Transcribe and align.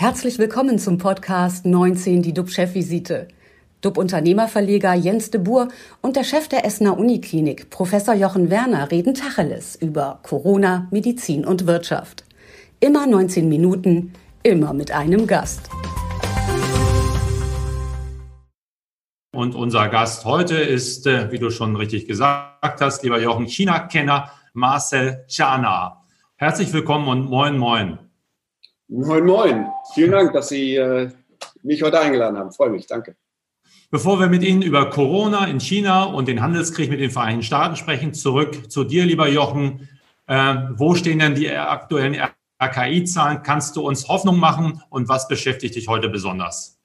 Herzlich 0.00 0.38
willkommen 0.38 0.78
zum 0.78 0.96
Podcast 0.96 1.66
19, 1.66 2.22
die 2.22 2.32
DUB-Chefvisite. 2.32 3.26
DUB-Unternehmerverleger 3.80 4.94
Jens 4.94 5.32
de 5.32 5.40
Boer 5.40 5.66
und 6.02 6.14
der 6.14 6.22
Chef 6.22 6.46
der 6.46 6.64
Essener 6.64 6.96
Uniklinik, 6.96 7.68
Professor 7.70 8.14
Jochen 8.14 8.48
Werner, 8.48 8.92
reden 8.92 9.14
Tacheles 9.14 9.74
über 9.74 10.20
Corona, 10.22 10.86
Medizin 10.92 11.44
und 11.44 11.66
Wirtschaft. 11.66 12.24
Immer 12.78 13.08
19 13.08 13.48
Minuten, 13.48 14.12
immer 14.44 14.72
mit 14.72 14.92
einem 14.92 15.26
Gast. 15.26 15.68
Und 19.34 19.56
unser 19.56 19.88
Gast 19.88 20.24
heute 20.24 20.58
ist, 20.58 21.08
äh, 21.08 21.32
wie 21.32 21.40
du 21.40 21.50
schon 21.50 21.74
richtig 21.74 22.06
gesagt 22.06 22.80
hast, 22.80 23.02
lieber 23.02 23.20
Jochen, 23.20 23.46
China-Kenner 23.46 24.30
Marcel 24.52 25.24
Chana. 25.26 26.04
Herzlich 26.36 26.72
willkommen 26.72 27.08
und 27.08 27.28
moin, 27.28 27.58
moin. 27.58 28.07
Moin, 28.88 29.26
moin. 29.26 29.66
Vielen 29.92 30.12
Dank, 30.12 30.32
dass 30.32 30.48
Sie 30.48 30.76
äh, 30.76 31.10
mich 31.62 31.82
heute 31.82 32.00
eingeladen 32.00 32.38
haben. 32.38 32.52
Freue 32.52 32.70
mich, 32.70 32.86
danke. 32.86 33.16
Bevor 33.90 34.18
wir 34.18 34.28
mit 34.28 34.42
Ihnen 34.42 34.62
über 34.62 34.88
Corona 34.88 35.46
in 35.46 35.60
China 35.60 36.04
und 36.04 36.26
den 36.26 36.40
Handelskrieg 36.40 36.88
mit 36.88 37.00
den 37.00 37.10
Vereinigten 37.10 37.42
Staaten 37.42 37.76
sprechen, 37.76 38.14
zurück 38.14 38.70
zu 38.70 38.84
dir, 38.84 39.04
lieber 39.04 39.28
Jochen. 39.28 39.88
Äh, 40.26 40.54
wo 40.76 40.94
stehen 40.94 41.18
denn 41.18 41.34
die 41.34 41.50
aktuellen 41.50 42.16
RKI-Zahlen? 42.62 43.42
Kannst 43.42 43.76
du 43.76 43.86
uns 43.86 44.08
Hoffnung 44.08 44.38
machen 44.38 44.82
und 44.88 45.08
was 45.08 45.28
beschäftigt 45.28 45.74
dich 45.74 45.88
heute 45.88 46.08
besonders? 46.08 46.78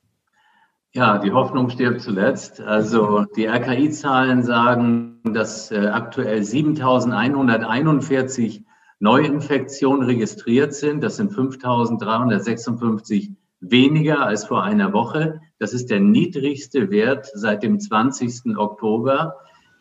Ja, 0.92 1.18
die 1.18 1.32
Hoffnung 1.32 1.70
stirbt 1.70 2.02
zuletzt. 2.02 2.60
Also 2.60 3.26
die 3.38 3.46
RKI-Zahlen 3.46 4.44
sagen, 4.44 5.22
dass 5.24 5.72
äh, 5.72 5.88
aktuell 5.88 6.44
7141 6.44 8.64
Neuinfektionen 9.04 10.04
registriert 10.04 10.74
sind. 10.74 11.04
Das 11.04 11.18
sind 11.18 11.34
5.356 11.34 13.34
weniger 13.60 14.26
als 14.26 14.46
vor 14.46 14.64
einer 14.64 14.94
Woche. 14.94 15.42
Das 15.60 15.74
ist 15.74 15.90
der 15.90 16.00
niedrigste 16.00 16.90
Wert 16.90 17.30
seit 17.34 17.64
dem 17.64 17.82
20. 17.82 18.58
Oktober. 18.58 19.36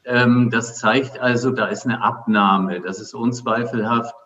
Ähm, 0.05 0.51
das 0.51 0.77
zeigt 0.77 1.21
also, 1.21 1.53
da 1.53 1.67
ist 1.67 1.85
eine 1.85 2.03
Abnahme. 2.03 2.81
Das 2.81 2.99
ist 2.99 3.15
unzweifelhaft. 3.15 4.17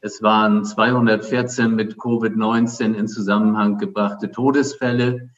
Es 0.00 0.22
waren 0.22 0.64
214 0.64 1.74
mit 1.74 1.96
Covid-19 1.96 2.94
in 2.94 3.08
Zusammenhang 3.08 3.76
gebrachte 3.76 4.30
Todesfälle. 4.30 5.28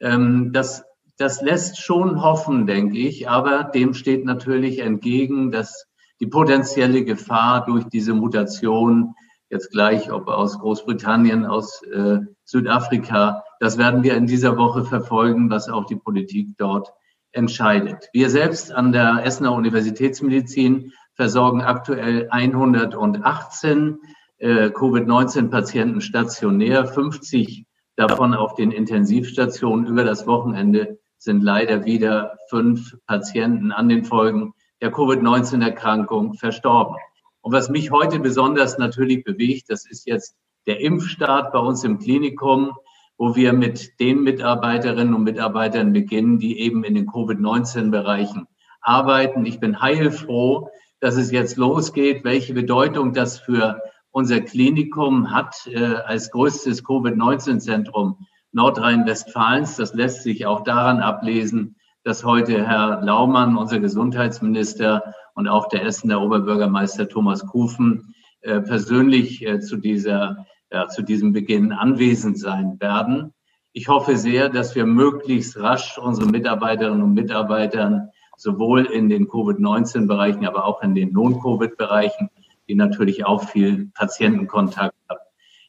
Ähm, 0.00 0.50
das, 0.52 0.82
das 1.18 1.40
lässt 1.40 1.80
schon 1.80 2.20
hoffen, 2.20 2.66
denke 2.66 2.98
ich. 2.98 3.28
Aber 3.28 3.62
dem 3.62 3.94
steht 3.94 4.24
natürlich 4.24 4.80
entgegen, 4.80 5.52
dass 5.52 5.86
die 6.20 6.26
potenzielle 6.26 7.04
Gefahr 7.04 7.64
durch 7.64 7.84
diese 7.84 8.14
Mutation, 8.14 9.14
jetzt 9.50 9.70
gleich 9.70 10.10
ob 10.10 10.28
aus 10.28 10.58
Großbritannien, 10.58 11.46
aus 11.46 11.82
äh, 11.82 12.18
Südafrika, 12.44 13.44
das 13.60 13.78
werden 13.78 14.02
wir 14.02 14.16
in 14.16 14.26
dieser 14.26 14.56
Woche 14.56 14.84
verfolgen, 14.84 15.50
was 15.50 15.68
auch 15.68 15.86
die 15.86 15.96
Politik 15.96 16.56
dort 16.58 16.92
entscheidet. 17.32 18.08
Wir 18.12 18.30
selbst 18.30 18.72
an 18.72 18.92
der 18.92 19.24
Essener 19.24 19.52
Universitätsmedizin 19.52 20.92
versorgen 21.14 21.62
aktuell 21.62 22.28
118 22.30 23.98
äh, 24.38 24.70
Covid-19-Patienten 24.70 26.00
stationär, 26.00 26.86
50 26.86 27.66
davon 27.96 28.34
auf 28.34 28.54
den 28.54 28.70
Intensivstationen. 28.70 29.86
Über 29.86 30.04
das 30.04 30.26
Wochenende 30.26 30.98
sind 31.18 31.42
leider 31.42 31.84
wieder 31.84 32.36
fünf 32.50 32.94
Patienten 33.06 33.72
an 33.72 33.88
den 33.88 34.04
Folgen 34.04 34.52
der 34.80 34.90
Covid-19-Erkrankung 34.90 36.34
verstorben. 36.34 36.96
Und 37.40 37.52
was 37.52 37.68
mich 37.68 37.90
heute 37.90 38.18
besonders 38.18 38.78
natürlich 38.78 39.24
bewegt, 39.24 39.70
das 39.70 39.86
ist 39.86 40.06
jetzt 40.06 40.36
der 40.66 40.80
Impfstart 40.80 41.52
bei 41.52 41.58
uns 41.58 41.84
im 41.84 41.98
Klinikum, 41.98 42.72
wo 43.18 43.34
wir 43.34 43.52
mit 43.52 43.98
den 44.00 44.22
Mitarbeiterinnen 44.22 45.14
und 45.14 45.22
Mitarbeitern 45.22 45.92
beginnen, 45.92 46.38
die 46.38 46.60
eben 46.60 46.84
in 46.84 46.94
den 46.94 47.06
Covid-19-Bereichen 47.06 48.46
arbeiten. 48.80 49.46
Ich 49.46 49.60
bin 49.60 49.80
heilfroh, 49.80 50.70
dass 51.00 51.16
es 51.16 51.30
jetzt 51.30 51.56
losgeht, 51.56 52.24
welche 52.24 52.52
Bedeutung 52.52 53.12
das 53.12 53.38
für 53.38 53.80
unser 54.10 54.40
Klinikum 54.40 55.30
hat 55.30 55.66
äh, 55.66 55.78
als 55.78 56.30
größtes 56.30 56.84
Covid-19-Zentrum 56.84 58.26
Nordrhein-Westfalens. 58.52 59.76
Das 59.76 59.94
lässt 59.94 60.22
sich 60.22 60.46
auch 60.46 60.64
daran 60.64 61.00
ablesen, 61.00 61.75
dass 62.06 62.22
heute 62.22 62.64
Herr 62.64 63.02
Laumann, 63.02 63.56
unser 63.56 63.80
Gesundheitsminister 63.80 65.12
und 65.34 65.48
auch 65.48 65.68
der 65.68 65.84
Essener 65.84 66.22
Oberbürgermeister 66.22 67.08
Thomas 67.08 67.44
Kufen 67.44 68.14
äh, 68.42 68.60
persönlich 68.60 69.44
äh, 69.44 69.58
zu 69.58 69.76
dieser, 69.76 70.46
ja, 70.70 70.86
zu 70.86 71.02
diesem 71.02 71.32
Beginn 71.32 71.72
anwesend 71.72 72.38
sein 72.38 72.76
werden. 72.78 73.34
Ich 73.72 73.88
hoffe 73.88 74.16
sehr, 74.16 74.48
dass 74.48 74.76
wir 74.76 74.86
möglichst 74.86 75.58
rasch 75.58 75.98
unsere 75.98 76.28
Mitarbeiterinnen 76.28 77.02
und 77.02 77.14
Mitarbeitern 77.14 78.10
sowohl 78.36 78.84
in 78.84 79.08
den 79.08 79.26
Covid-19-Bereichen, 79.26 80.46
aber 80.46 80.64
auch 80.64 80.82
in 80.82 80.94
den 80.94 81.12
Non-Covid-Bereichen, 81.12 82.30
die 82.68 82.76
natürlich 82.76 83.26
auch 83.26 83.48
viel 83.48 83.90
Patientenkontakt 83.94 84.94
haben, 85.08 85.20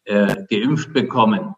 äh, 0.03 0.45
geimpft 0.47 0.93
bekommen. 0.93 1.55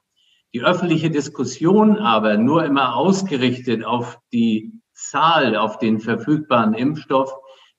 Die 0.53 0.63
öffentliche 0.63 1.11
Diskussion 1.11 1.97
aber 1.97 2.37
nur 2.37 2.65
immer 2.65 2.95
ausgerichtet 2.95 3.85
auf 3.85 4.19
die 4.33 4.73
Zahl, 4.93 5.55
auf 5.55 5.77
den 5.77 5.99
verfügbaren 5.99 6.73
Impfstoff, 6.73 7.31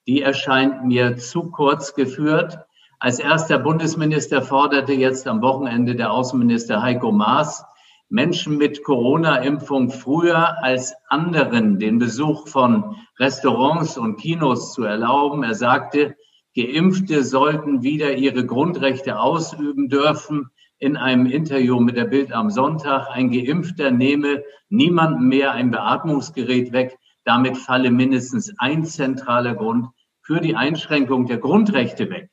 die 0.07 0.23
erscheint 0.23 0.85
mir 0.85 1.17
zu 1.17 1.51
kurz 1.51 1.95
geführt. 1.95 2.59
Als 3.01 3.19
erster 3.19 3.59
Bundesminister 3.59 4.41
forderte 4.43 4.93
jetzt 4.93 5.27
am 5.27 5.43
Wochenende 5.43 5.97
der 5.97 6.13
Außenminister 6.13 6.81
Heiko 6.81 7.11
Maas, 7.11 7.65
Menschen 8.09 8.57
mit 8.57 8.85
Corona-Impfung 8.85 9.91
früher 9.91 10.63
als 10.63 10.95
anderen 11.09 11.81
den 11.81 11.99
Besuch 11.99 12.47
von 12.47 12.97
Restaurants 13.19 13.99
und 13.99 14.17
Kinos 14.17 14.75
zu 14.75 14.85
erlauben. 14.85 15.43
Er 15.43 15.55
sagte, 15.55 16.17
Geimpfte 16.55 17.25
sollten 17.25 17.83
wieder 17.83 18.15
ihre 18.17 18.47
Grundrechte 18.47 19.19
ausüben 19.19 19.89
dürfen 19.89 20.51
in 20.81 20.97
einem 20.97 21.27
Interview 21.27 21.79
mit 21.79 21.97
der 21.97 22.07
Bild 22.07 22.33
am 22.33 22.51
Sonntag, 22.51 23.09
ein 23.11 23.31
Geimpfter 23.31 23.91
nehme 23.91 24.43
niemandem 24.71 25.29
mehr 25.29 25.53
ein 25.53 25.71
Beatmungsgerät 25.71 26.73
weg. 26.73 26.99
Damit 27.25 27.59
falle 27.59 27.91
mindestens 27.91 28.53
ein 28.59 28.85
zentraler 28.85 29.55
Grund 29.55 29.89
für 30.23 30.41
die 30.41 30.57
Einschränkung 30.57 31.27
der 31.27 31.37
Grundrechte 31.37 32.09
weg. 32.09 32.31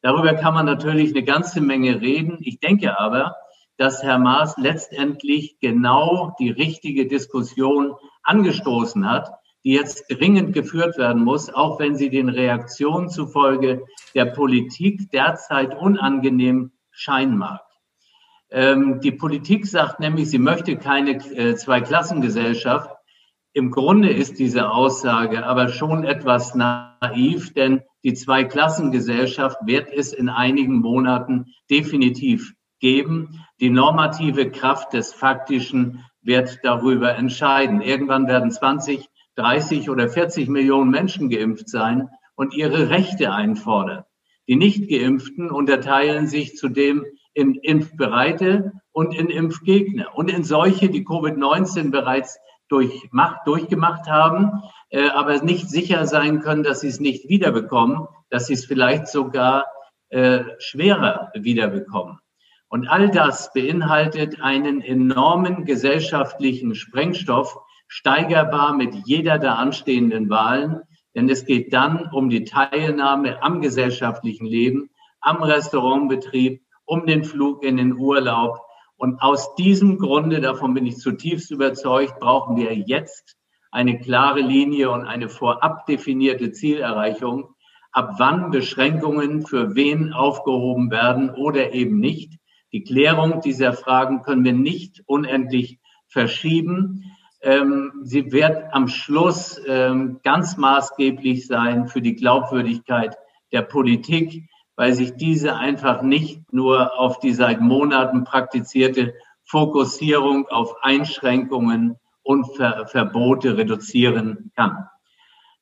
Darüber 0.00 0.34
kann 0.34 0.54
man 0.54 0.64
natürlich 0.64 1.10
eine 1.10 1.24
ganze 1.24 1.60
Menge 1.60 2.00
reden. 2.00 2.38
Ich 2.40 2.60
denke 2.60 3.00
aber, 3.00 3.34
dass 3.78 4.02
Herr 4.04 4.20
Maas 4.20 4.56
letztendlich 4.56 5.58
genau 5.60 6.36
die 6.38 6.50
richtige 6.50 7.08
Diskussion 7.08 7.94
angestoßen 8.22 9.10
hat, 9.10 9.32
die 9.64 9.72
jetzt 9.72 10.04
dringend 10.08 10.52
geführt 10.52 10.98
werden 10.98 11.24
muss, 11.24 11.52
auch 11.52 11.80
wenn 11.80 11.96
sie 11.96 12.10
den 12.10 12.28
Reaktionen 12.28 13.08
zufolge 13.08 13.82
der 14.14 14.26
Politik 14.26 15.10
derzeit 15.10 15.76
unangenehm 15.76 16.70
scheinen 16.92 17.36
mag. 17.36 17.60
Ähm, 18.50 19.00
die 19.00 19.12
Politik 19.12 19.66
sagt 19.66 20.00
nämlich, 20.00 20.30
sie 20.30 20.38
möchte 20.38 20.76
keine 20.76 21.12
äh, 21.34 21.54
Zweiklassengesellschaft. 21.54 22.90
Im 23.52 23.70
Grunde 23.70 24.10
ist 24.10 24.38
diese 24.38 24.70
Aussage 24.70 25.44
aber 25.44 25.68
schon 25.68 26.04
etwas 26.04 26.54
naiv, 26.54 27.52
denn 27.54 27.82
die 28.04 28.14
Zweiklassengesellschaft 28.14 29.58
wird 29.64 29.92
es 29.92 30.12
in 30.12 30.28
einigen 30.28 30.80
Monaten 30.80 31.46
definitiv 31.70 32.54
geben. 32.78 33.44
Die 33.60 33.70
normative 33.70 34.50
Kraft 34.50 34.92
des 34.92 35.12
Faktischen 35.12 36.04
wird 36.22 36.60
darüber 36.62 37.16
entscheiden. 37.16 37.80
Irgendwann 37.80 38.28
werden 38.28 38.50
20, 38.50 39.08
30 39.34 39.90
oder 39.90 40.08
40 40.08 40.48
Millionen 40.48 40.90
Menschen 40.90 41.28
geimpft 41.28 41.68
sein 41.68 42.08
und 42.34 42.54
ihre 42.54 42.90
Rechte 42.90 43.32
einfordern. 43.32 44.04
Die 44.46 44.56
Nicht-Geimpften 44.56 45.50
unterteilen 45.50 46.26
sich 46.26 46.56
zudem 46.56 47.04
in 47.38 47.54
Impfbereite 47.54 48.72
und 48.90 49.14
in 49.14 49.28
Impfgegner 49.28 50.08
und 50.16 50.28
in 50.28 50.42
solche, 50.42 50.90
die 50.90 51.06
Covid-19 51.06 51.92
bereits 51.92 52.36
durchmacht, 52.68 53.46
durchgemacht 53.46 54.08
haben, 54.08 54.60
äh, 54.90 55.08
aber 55.08 55.40
nicht 55.42 55.70
sicher 55.70 56.04
sein 56.06 56.40
können, 56.40 56.64
dass 56.64 56.80
sie 56.80 56.88
es 56.88 56.98
nicht 56.98 57.28
wiederbekommen, 57.28 58.08
dass 58.28 58.46
sie 58.48 58.54
es 58.54 58.64
vielleicht 58.64 59.06
sogar 59.06 59.66
äh, 60.08 60.40
schwerer 60.58 61.30
wiederbekommen. 61.34 62.18
Und 62.68 62.88
all 62.88 63.08
das 63.08 63.52
beinhaltet 63.52 64.42
einen 64.42 64.82
enormen 64.82 65.64
gesellschaftlichen 65.64 66.74
Sprengstoff, 66.74 67.56
steigerbar 67.86 68.74
mit 68.74 68.94
jeder 69.06 69.38
der 69.38 69.58
anstehenden 69.58 70.28
Wahlen, 70.28 70.82
denn 71.14 71.30
es 71.30 71.46
geht 71.46 71.72
dann 71.72 72.10
um 72.12 72.30
die 72.30 72.44
Teilnahme 72.44 73.42
am 73.42 73.60
gesellschaftlichen 73.60 74.44
Leben, 74.44 74.90
am 75.20 75.42
Restaurantbetrieb, 75.42 76.62
um 76.88 77.06
den 77.06 77.22
Flug 77.22 77.62
in 77.62 77.76
den 77.76 77.96
Urlaub. 77.96 78.60
Und 78.96 79.20
aus 79.20 79.54
diesem 79.54 79.98
Grunde, 79.98 80.40
davon 80.40 80.74
bin 80.74 80.86
ich 80.86 80.96
zutiefst 80.96 81.50
überzeugt, 81.50 82.18
brauchen 82.18 82.56
wir 82.56 82.74
jetzt 82.74 83.36
eine 83.70 83.98
klare 84.00 84.40
Linie 84.40 84.90
und 84.90 85.06
eine 85.06 85.28
vorab 85.28 85.86
definierte 85.86 86.50
Zielerreichung, 86.50 87.54
ab 87.92 88.14
wann 88.18 88.50
Beschränkungen 88.50 89.46
für 89.46 89.74
wen 89.74 90.12
aufgehoben 90.12 90.90
werden 90.90 91.30
oder 91.30 91.74
eben 91.74 92.00
nicht. 92.00 92.38
Die 92.72 92.82
Klärung 92.82 93.40
dieser 93.40 93.72
Fragen 93.72 94.22
können 94.22 94.44
wir 94.44 94.52
nicht 94.52 95.02
unendlich 95.06 95.78
verschieben. 96.08 97.04
Ähm, 97.42 97.92
sie 98.02 98.32
wird 98.32 98.72
am 98.72 98.88
Schluss 98.88 99.60
ähm, 99.66 100.20
ganz 100.24 100.56
maßgeblich 100.56 101.46
sein 101.46 101.86
für 101.86 102.00
die 102.00 102.14
Glaubwürdigkeit 102.14 103.16
der 103.52 103.62
Politik, 103.62 104.48
weil 104.78 104.92
sich 104.92 105.16
diese 105.16 105.56
einfach 105.56 106.02
nicht 106.02 106.52
nur 106.52 106.96
auf 106.96 107.18
die 107.18 107.32
seit 107.32 107.60
Monaten 107.60 108.22
praktizierte 108.22 109.12
Fokussierung 109.42 110.46
auf 110.46 110.76
Einschränkungen 110.82 111.96
und 112.22 112.46
Ver 112.56 112.86
Verbote 112.86 113.56
reduzieren 113.56 114.52
kann. 114.54 114.86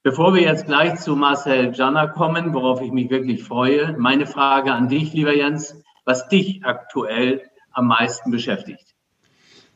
Bevor 0.02 0.34
wir 0.34 0.42
jetzt 0.42 0.66
gleich 0.66 0.96
zu 0.96 1.16
Marcel 1.16 1.72
Janner 1.74 2.08
kommen, 2.08 2.52
worauf 2.52 2.82
ich 2.82 2.92
mich 2.92 3.08
wirklich 3.08 3.42
freue, 3.42 3.96
meine 3.96 4.26
Frage 4.26 4.74
an 4.74 4.88
dich, 4.88 5.14
lieber 5.14 5.34
Jens, 5.34 5.82
was 6.04 6.28
dich 6.28 6.66
aktuell 6.66 7.40
am 7.72 7.86
meisten 7.86 8.30
beschäftigt. 8.30 8.94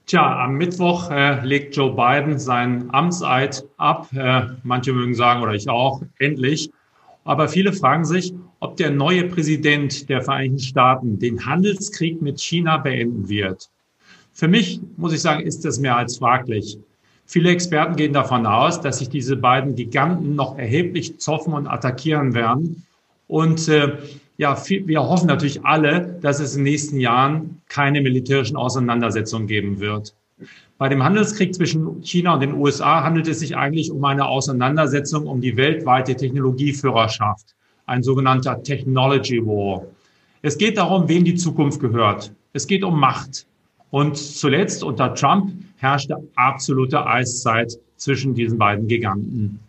Tja, 0.04 0.44
am 0.44 0.56
Mittwoch 0.56 1.10
äh, 1.10 1.42
legt 1.46 1.74
Joe 1.76 1.92
Biden 1.92 2.38
seinen 2.38 2.92
Amtseid 2.92 3.64
ab. 3.78 4.08
Äh, 4.12 4.48
manche 4.64 4.92
mögen 4.92 5.14
sagen, 5.14 5.42
oder 5.42 5.54
ich 5.54 5.70
auch, 5.70 6.02
endlich. 6.18 6.70
Aber 7.30 7.46
viele 7.46 7.72
fragen 7.72 8.04
sich, 8.04 8.34
ob 8.58 8.76
der 8.76 8.90
neue 8.90 9.22
Präsident 9.28 10.08
der 10.08 10.20
Vereinigten 10.20 10.58
Staaten 10.58 11.20
den 11.20 11.46
Handelskrieg 11.46 12.20
mit 12.20 12.40
China 12.40 12.76
beenden 12.76 13.28
wird. 13.28 13.70
Für 14.32 14.48
mich, 14.48 14.80
muss 14.96 15.12
ich 15.12 15.20
sagen, 15.22 15.46
ist 15.46 15.64
das 15.64 15.78
mehr 15.78 15.96
als 15.96 16.18
fraglich. 16.18 16.76
Viele 17.26 17.50
Experten 17.50 17.94
gehen 17.94 18.12
davon 18.12 18.46
aus, 18.46 18.80
dass 18.80 18.98
sich 18.98 19.10
diese 19.10 19.36
beiden 19.36 19.76
Giganten 19.76 20.34
noch 20.34 20.58
erheblich 20.58 21.20
zoffen 21.20 21.52
und 21.52 21.68
attackieren 21.68 22.34
werden. 22.34 22.84
Und 23.28 23.68
äh, 23.68 23.98
ja, 24.36 24.60
wir 24.66 25.00
hoffen 25.00 25.28
natürlich 25.28 25.64
alle, 25.64 26.18
dass 26.22 26.40
es 26.40 26.56
in 26.56 26.64
den 26.64 26.72
nächsten 26.72 26.98
Jahren 26.98 27.62
keine 27.68 28.00
militärischen 28.00 28.56
Auseinandersetzungen 28.56 29.46
geben 29.46 29.78
wird. 29.78 30.16
Bei 30.78 30.88
dem 30.88 31.02
Handelskrieg 31.02 31.54
zwischen 31.54 32.02
China 32.02 32.34
und 32.34 32.40
den 32.40 32.54
USA 32.54 33.02
handelt 33.02 33.28
es 33.28 33.40
sich 33.40 33.56
eigentlich 33.56 33.90
um 33.90 34.04
eine 34.04 34.26
Auseinandersetzung 34.26 35.26
um 35.26 35.40
die 35.40 35.56
weltweite 35.56 36.16
Technologieführerschaft, 36.16 37.54
ein 37.86 38.02
sogenannter 38.02 38.62
Technology 38.62 39.44
War. 39.44 39.84
Es 40.42 40.56
geht 40.56 40.78
darum, 40.78 41.08
wem 41.08 41.24
die 41.24 41.34
Zukunft 41.34 41.80
gehört. 41.80 42.32
Es 42.52 42.66
geht 42.66 42.82
um 42.82 42.98
Macht. 42.98 43.46
Und 43.90 44.16
zuletzt 44.16 44.82
unter 44.84 45.14
Trump 45.14 45.52
herrschte 45.76 46.16
absolute 46.36 47.04
Eiszeit 47.04 47.72
zwischen 47.96 48.34
diesen 48.34 48.56
beiden 48.58 48.86
Giganten. 48.86 49.60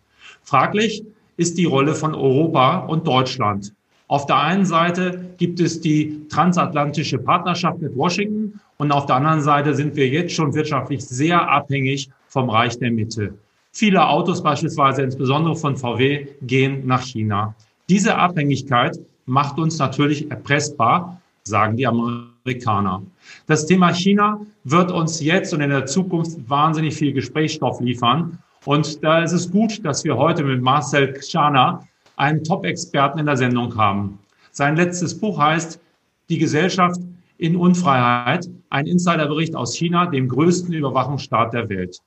Fraglich 0.42 1.04
ist 1.36 1.58
die 1.58 1.64
Rolle 1.64 1.94
von 1.94 2.14
Europa 2.14 2.78
und 2.86 3.06
Deutschland. 3.06 3.72
Auf 4.12 4.26
der 4.26 4.36
einen 4.36 4.66
Seite 4.66 5.24
gibt 5.38 5.58
es 5.58 5.80
die 5.80 6.28
transatlantische 6.28 7.16
Partnerschaft 7.16 7.80
mit 7.80 7.96
Washington 7.96 8.60
und 8.76 8.92
auf 8.92 9.06
der 9.06 9.16
anderen 9.16 9.40
Seite 9.40 9.74
sind 9.74 9.96
wir 9.96 10.06
jetzt 10.06 10.34
schon 10.34 10.52
wirtschaftlich 10.52 11.02
sehr 11.02 11.48
abhängig 11.48 12.10
vom 12.28 12.50
Reich 12.50 12.78
der 12.78 12.90
Mitte. 12.90 13.32
Viele 13.72 14.06
Autos 14.06 14.42
beispielsweise, 14.42 15.00
insbesondere 15.00 15.56
von 15.56 15.78
VW, 15.78 16.26
gehen 16.42 16.86
nach 16.86 17.00
China. 17.00 17.54
Diese 17.88 18.14
Abhängigkeit 18.14 18.98
macht 19.24 19.58
uns 19.58 19.78
natürlich 19.78 20.30
erpressbar, 20.30 21.18
sagen 21.44 21.78
die 21.78 21.86
Amerikaner. 21.86 23.02
Das 23.46 23.64
Thema 23.64 23.94
China 23.94 24.42
wird 24.64 24.92
uns 24.92 25.22
jetzt 25.22 25.54
und 25.54 25.62
in 25.62 25.70
der 25.70 25.86
Zukunft 25.86 26.38
wahnsinnig 26.50 26.94
viel 26.96 27.14
Gesprächsstoff 27.14 27.80
liefern. 27.80 28.38
Und 28.66 29.02
da 29.02 29.22
ist 29.22 29.32
es 29.32 29.50
gut, 29.50 29.82
dass 29.86 30.04
wir 30.04 30.18
heute 30.18 30.44
mit 30.44 30.60
Marcel 30.60 31.14
Kschana 31.14 31.88
einen 32.16 32.44
Top-Experten 32.44 33.18
in 33.18 33.26
der 33.26 33.36
Sendung 33.36 33.76
haben. 33.76 34.18
Sein 34.50 34.76
letztes 34.76 35.18
Buch 35.18 35.38
heißt 35.38 35.80
Die 36.28 36.38
Gesellschaft 36.38 37.00
in 37.38 37.56
Unfreiheit, 37.56 38.48
ein 38.70 38.86
Insiderbericht 38.86 39.56
aus 39.56 39.76
China, 39.76 40.06
dem 40.06 40.28
größten 40.28 40.72
Überwachungsstaat 40.72 41.52
der 41.52 41.68
Welt. 41.68 41.98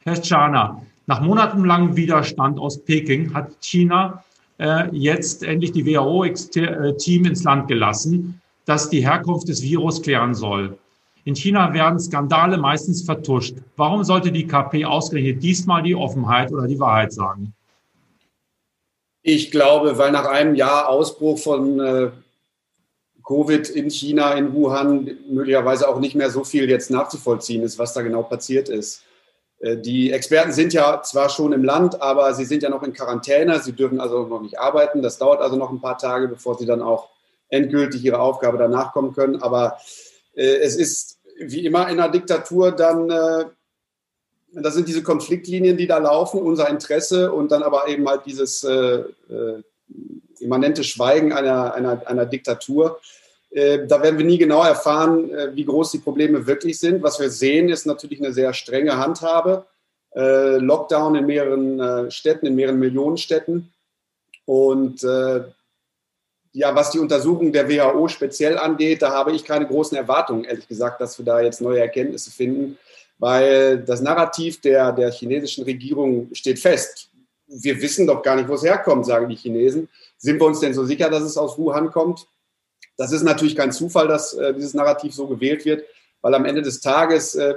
Herr 0.00 0.20
Chana, 0.20 0.82
nach 1.06 1.20
monatelangem 1.20 1.96
Widerstand 1.96 2.58
aus 2.58 2.78
Peking 2.84 3.32
hat 3.34 3.50
China 3.60 4.24
äh, 4.58 4.88
jetzt 4.92 5.42
endlich 5.42 5.72
die 5.72 5.86
WHO-Team 5.86 7.24
ins 7.24 7.44
Land 7.44 7.68
gelassen, 7.68 8.40
das 8.64 8.90
die 8.90 9.02
Herkunft 9.02 9.48
des 9.48 9.62
Virus 9.62 10.02
klären 10.02 10.34
soll. 10.34 10.78
In 11.24 11.34
China 11.34 11.72
werden 11.74 11.98
Skandale 11.98 12.56
meistens 12.56 13.02
vertuscht. 13.02 13.56
Warum 13.76 14.04
sollte 14.04 14.32
die 14.32 14.46
KP 14.46 14.84
ausgerechnet 14.84 15.42
diesmal 15.42 15.82
die 15.82 15.94
Offenheit 15.94 16.50
oder 16.52 16.66
die 16.66 16.78
Wahrheit 16.78 17.12
sagen? 17.12 17.52
Ich 19.32 19.52
glaube, 19.52 19.96
weil 19.96 20.10
nach 20.10 20.26
einem 20.26 20.56
Jahr 20.56 20.88
Ausbruch 20.88 21.38
von 21.38 21.78
äh, 21.78 22.10
Covid 23.24 23.68
in 23.68 23.88
China, 23.88 24.34
in 24.34 24.52
Wuhan, 24.52 25.18
möglicherweise 25.28 25.88
auch 25.88 26.00
nicht 26.00 26.16
mehr 26.16 26.30
so 26.30 26.42
viel 26.42 26.68
jetzt 26.68 26.90
nachzuvollziehen 26.90 27.62
ist, 27.62 27.78
was 27.78 27.92
da 27.92 28.02
genau 28.02 28.24
passiert 28.24 28.68
ist. 28.68 29.04
Äh, 29.60 29.76
die 29.76 30.10
Experten 30.10 30.50
sind 30.50 30.72
ja 30.72 31.00
zwar 31.02 31.28
schon 31.28 31.52
im 31.52 31.62
Land, 31.62 32.02
aber 32.02 32.34
sie 32.34 32.44
sind 32.44 32.64
ja 32.64 32.70
noch 32.70 32.82
in 32.82 32.92
Quarantäne. 32.92 33.60
Sie 33.60 33.72
dürfen 33.72 34.00
also 34.00 34.26
noch 34.26 34.42
nicht 34.42 34.58
arbeiten. 34.58 35.00
Das 35.00 35.18
dauert 35.18 35.40
also 35.40 35.54
noch 35.54 35.70
ein 35.70 35.80
paar 35.80 35.96
Tage, 35.96 36.26
bevor 36.26 36.58
sie 36.58 36.66
dann 36.66 36.82
auch 36.82 37.10
endgültig 37.50 38.04
ihrer 38.04 38.20
Aufgabe 38.20 38.58
danach 38.58 38.92
kommen 38.92 39.12
können. 39.12 39.40
Aber 39.40 39.78
äh, 40.34 40.56
es 40.56 40.74
ist 40.74 41.20
wie 41.38 41.64
immer 41.64 41.88
in 41.88 42.00
einer 42.00 42.10
Diktatur 42.10 42.72
dann 42.72 43.08
äh, 43.10 43.44
das 44.52 44.74
sind 44.74 44.88
diese 44.88 45.02
Konfliktlinien, 45.02 45.76
die 45.76 45.86
da 45.86 45.98
laufen, 45.98 46.42
unser 46.42 46.68
Interesse 46.68 47.32
und 47.32 47.52
dann 47.52 47.62
aber 47.62 47.88
eben 47.88 48.08
halt 48.08 48.22
dieses 48.26 48.64
äh, 48.64 49.02
äh, 49.30 49.62
immanente 50.40 50.84
Schweigen 50.84 51.32
einer, 51.32 51.74
einer, 51.74 52.06
einer 52.06 52.26
Diktatur. 52.26 53.00
Äh, 53.50 53.86
da 53.86 54.02
werden 54.02 54.18
wir 54.18 54.24
nie 54.24 54.38
genau 54.38 54.64
erfahren, 54.64 55.30
äh, 55.30 55.54
wie 55.54 55.64
groß 55.64 55.92
die 55.92 55.98
Probleme 55.98 56.46
wirklich 56.46 56.78
sind. 56.78 57.02
Was 57.02 57.20
wir 57.20 57.30
sehen, 57.30 57.68
ist 57.68 57.86
natürlich 57.86 58.20
eine 58.20 58.32
sehr 58.32 58.52
strenge 58.52 58.96
Handhabe. 58.96 59.66
Äh, 60.14 60.56
Lockdown 60.56 61.14
in 61.14 61.26
mehreren 61.26 61.80
äh, 61.80 62.10
Städten, 62.10 62.46
in 62.46 62.56
mehreren 62.56 62.78
Millionen 62.78 63.16
Städten. 63.16 63.72
Und 64.46 65.02
ja, 66.52 66.74
was 66.74 66.90
die 66.90 66.98
Untersuchung 66.98 67.52
der 67.52 67.68
WHO 67.68 68.08
speziell 68.08 68.58
angeht, 68.58 69.02
da 69.02 69.12
habe 69.12 69.30
ich 69.30 69.44
keine 69.44 69.64
großen 69.64 69.96
Erwartungen, 69.96 70.42
ehrlich 70.42 70.66
gesagt, 70.66 71.00
dass 71.00 71.16
wir 71.18 71.24
da 71.24 71.40
jetzt 71.40 71.60
neue 71.60 71.78
Erkenntnisse 71.78 72.32
finden 72.32 72.76
weil 73.20 73.78
das 73.78 74.00
Narrativ 74.00 74.60
der, 74.62 74.92
der 74.92 75.12
chinesischen 75.12 75.64
Regierung 75.64 76.30
steht 76.32 76.58
fest. 76.58 77.10
Wir 77.46 77.80
wissen 77.80 78.06
doch 78.06 78.22
gar 78.22 78.36
nicht, 78.36 78.48
wo 78.48 78.54
es 78.54 78.64
herkommt, 78.64 79.06
sagen 79.06 79.28
die 79.28 79.36
Chinesen. 79.36 79.88
Sind 80.16 80.40
wir 80.40 80.46
uns 80.46 80.60
denn 80.60 80.74
so 80.74 80.84
sicher, 80.84 81.10
dass 81.10 81.22
es 81.22 81.36
aus 81.36 81.58
Wuhan 81.58 81.90
kommt? 81.90 82.26
Das 82.96 83.12
ist 83.12 83.22
natürlich 83.22 83.56
kein 83.56 83.72
Zufall, 83.72 84.08
dass 84.08 84.34
äh, 84.34 84.54
dieses 84.54 84.74
Narrativ 84.74 85.14
so 85.14 85.26
gewählt 85.26 85.64
wird, 85.64 85.84
weil 86.22 86.34
am 86.34 86.44
Ende 86.44 86.62
des 86.62 86.80
Tages 86.80 87.34
äh, 87.34 87.54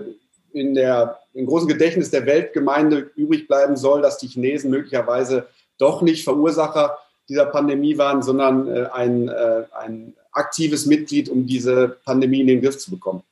in 0.52 0.76
der, 0.76 1.20
im 1.34 1.46
großen 1.46 1.68
Gedächtnis 1.68 2.12
der 2.12 2.26
Weltgemeinde 2.26 3.12
übrig 3.16 3.48
bleiben 3.48 3.78
soll, 3.78 4.02
dass 4.02 4.18
die 4.18 4.28
Chinesen 4.28 4.70
möglicherweise 4.70 5.48
doch 5.78 6.02
nicht 6.02 6.24
Verursacher 6.24 6.98
dieser 7.30 7.46
Pandemie 7.46 7.98
waren, 7.98 8.22
sondern 8.22 8.68
äh, 8.68 8.88
ein, 8.92 9.30
äh, 9.30 9.64
ein 9.80 10.14
aktives 10.32 10.86
Mitglied, 10.86 11.30
um 11.30 11.48
diese 11.48 11.98
Pandemie 12.04 12.42
in 12.42 12.48
den 12.48 12.62
Griff 12.62 12.78
zu 12.78 12.92
bekommen. 12.92 13.24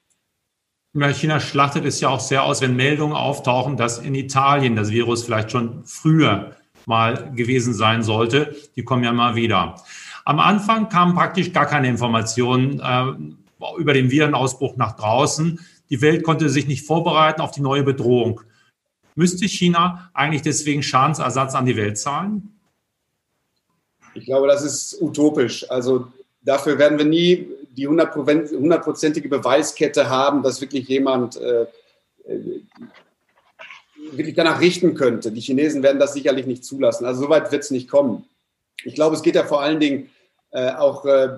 China 0.94 1.40
schlachtet 1.40 1.86
es 1.86 2.02
ja 2.02 2.10
auch 2.10 2.20
sehr 2.20 2.44
aus, 2.44 2.62
wenn 2.62 2.76
Meldungen 2.76 3.16
auftauchen, 3.16 3.78
dass 3.78 4.00
in 4.00 4.14
Italien 4.14 4.76
das 4.76 4.90
Virus 4.90 5.24
vielleicht 5.24 5.52
schon 5.52 5.84
früher 5.86 6.56
mal 6.86 7.32
gewesen 7.34 7.74
sein 7.74 8.04
sollte. 8.04 8.56
Die 8.76 8.84
kommen 8.84 9.04
ja 9.04 9.14
mal 9.14 9.36
wieder. 9.36 9.76
Am 10.26 10.40
Anfang 10.40 10.90
kamen 10.90 11.16
praktisch 11.16 11.54
gar 11.54 11.66
keine 11.66 11.88
Informationen 11.88 12.80
äh, 12.80 13.80
über 13.80 13.94
den 13.94 14.12
Virenausbruch 14.12 14.76
nach 14.76 14.96
draußen. 14.96 15.60
Die 15.90 16.02
Welt 16.02 16.24
konnte 16.24 16.50
sich 16.50 16.68
nicht 16.68 16.86
vorbereiten 16.86 17.42
auf 17.42 17.52
die 17.52 17.62
neue 17.62 17.84
Bedrohung. 17.84 18.42
Müsste 19.16 19.48
China 19.48 20.10
eigentlich 20.14 20.42
deswegen 20.42 20.84
Schadensersatz 20.84 21.56
an 21.56 21.66
die 21.66 21.76
Welt 21.76 21.98
zahlen? 21.98 22.60
Ich 24.14 24.26
glaube, 24.26 24.48
das 24.48 24.64
ist 24.64 25.02
utopisch. 25.02 25.70
Also 25.70 26.08
dafür 26.42 26.78
werden 26.78 26.98
wir 26.98 27.06
nie 27.06 27.48
die 27.72 27.88
hundertprozentige 27.88 29.30
Beweiskette 29.30 30.10
haben, 30.10 30.44
dass 30.44 30.62
wirklich 30.62 30.88
jemand 30.88 31.38
äh, 31.38 31.62
äh, 32.26 32.62
wirklich 34.12 34.36
danach 34.36 34.60
richten 34.60 34.94
könnte. 34.94 35.32
Die 35.32 35.42
Chinesen 35.42 35.84
werden 35.84 36.00
das 36.00 36.14
sicherlich 36.14 36.46
nicht 36.46 36.66
zulassen. 36.66 37.06
Also 37.06 37.24
soweit 37.24 37.52
wird 37.52 37.64
es 37.64 37.72
nicht 37.72 37.90
kommen. 37.90 38.26
Ich 38.84 38.96
glaube, 38.96 39.16
es 39.16 39.22
geht 39.22 39.36
ja 39.36 39.44
vor 39.44 39.62
allen 39.62 39.80
Dingen 39.80 40.10
äh, 40.52 40.72
auch 40.72 41.06
äh, 41.06 41.38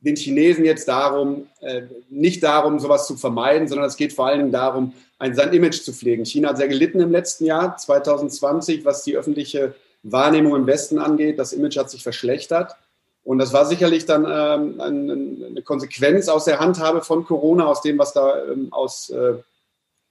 den 0.00 0.16
Chinesen 0.16 0.64
jetzt 0.64 0.86
darum, 0.86 1.48
äh, 1.60 1.82
nicht 2.10 2.42
darum, 2.42 2.78
sowas 2.78 3.06
zu 3.06 3.16
vermeiden, 3.16 3.66
sondern 3.66 3.86
es 3.86 3.96
geht 3.96 4.12
vor 4.12 4.26
allen 4.26 4.38
Dingen 4.38 4.52
darum, 4.52 4.92
ein, 5.18 5.34
sein 5.34 5.52
Image 5.52 5.80
zu 5.80 5.92
pflegen. 5.92 6.24
China 6.24 6.50
hat 6.50 6.58
sehr 6.58 6.68
gelitten 6.68 7.00
im 7.00 7.10
letzten 7.10 7.46
Jahr, 7.46 7.76
2020, 7.76 8.84
was 8.84 9.04
die 9.04 9.16
öffentliche 9.16 9.74
Wahrnehmung 10.02 10.54
im 10.54 10.66
Westen 10.66 10.98
angeht. 10.98 11.38
Das 11.38 11.52
Image 11.52 11.78
hat 11.78 11.90
sich 11.90 12.02
verschlechtert. 12.02 12.76
Und 13.24 13.38
das 13.38 13.52
war 13.52 13.64
sicherlich 13.64 14.04
dann 14.04 14.26
ähm, 14.28 14.80
eine 14.80 15.62
Konsequenz 15.62 16.28
aus 16.28 16.44
der 16.44 16.60
Handhabe 16.60 17.00
von 17.00 17.24
Corona, 17.24 17.66
aus 17.66 17.80
dem, 17.80 17.98
was 17.98 18.12
da 18.12 18.44
ähm, 18.44 18.68
aus, 18.70 19.10
äh, 19.10 19.34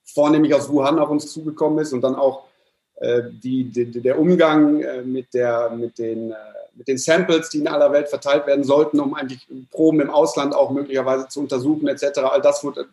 vornehmlich 0.03 0.53
aus 0.55 0.69
Wuhan 0.69 0.99
auf 0.99 1.09
uns 1.09 1.31
zugekommen 1.31 1.79
ist 1.79 1.93
und 1.93 2.01
dann 2.01 2.15
auch 2.15 2.45
äh, 2.95 3.21
die, 3.31 3.65
die, 3.65 4.01
der 4.01 4.19
Umgang 4.19 4.81
äh, 4.81 5.01
mit, 5.03 5.33
der, 5.33 5.69
mit 5.69 5.99
den 5.99 6.31
äh, 6.31 6.35
mit 6.75 6.87
den 6.87 6.97
Samples, 6.97 7.49
die 7.49 7.59
in 7.59 7.67
aller 7.67 7.91
Welt 7.91 8.09
verteilt 8.09 8.47
werden 8.47 8.63
sollten, 8.63 8.99
um 8.99 9.13
eigentlich 9.13 9.47
Proben 9.71 10.01
im 10.01 10.09
Ausland 10.09 10.55
auch 10.55 10.71
möglicherweise 10.71 11.27
zu 11.27 11.39
untersuchen 11.39 11.87
etc. 11.87 12.19
All 12.19 12.41
das 12.41 12.63
wurde, 12.63 12.87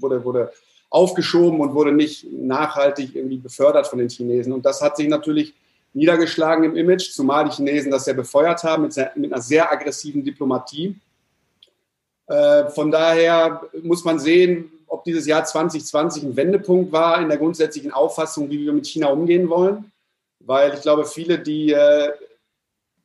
wurde, 0.00 0.24
wurde 0.24 0.52
aufgeschoben 0.88 1.60
und 1.60 1.74
wurde 1.74 1.92
nicht 1.92 2.26
nachhaltig 2.32 3.14
irgendwie 3.14 3.36
befördert 3.36 3.86
von 3.86 3.98
den 3.98 4.08
Chinesen. 4.08 4.52
Und 4.52 4.64
das 4.64 4.80
hat 4.80 4.96
sich 4.96 5.08
natürlich 5.08 5.54
niedergeschlagen 5.92 6.64
im 6.64 6.76
Image, 6.76 7.10
zumal 7.12 7.44
die 7.44 7.50
Chinesen 7.50 7.90
das 7.90 8.04
sehr 8.04 8.14
befeuert 8.14 8.62
haben 8.62 8.84
mit, 8.84 8.92
sehr, 8.92 9.12
mit 9.16 9.32
einer 9.32 9.42
sehr 9.42 9.70
aggressiven 9.70 10.24
Diplomatie. 10.24 10.96
Äh, 12.26 12.68
von 12.70 12.90
daher 12.90 13.62
muss 13.82 14.04
man 14.04 14.18
sehen, 14.18 14.70
ob 14.86 15.04
dieses 15.04 15.26
Jahr 15.26 15.44
2020 15.44 16.22
ein 16.22 16.36
Wendepunkt 16.36 16.92
war 16.92 17.20
in 17.20 17.28
der 17.28 17.38
grundsätzlichen 17.38 17.92
Auffassung, 17.92 18.50
wie 18.50 18.64
wir 18.64 18.72
mit 18.72 18.86
China 18.86 19.08
umgehen 19.08 19.48
wollen. 19.48 19.90
Weil 20.40 20.74
ich 20.74 20.80
glaube, 20.80 21.04
viele, 21.04 21.38
die 21.38 21.72
äh, 21.72 22.12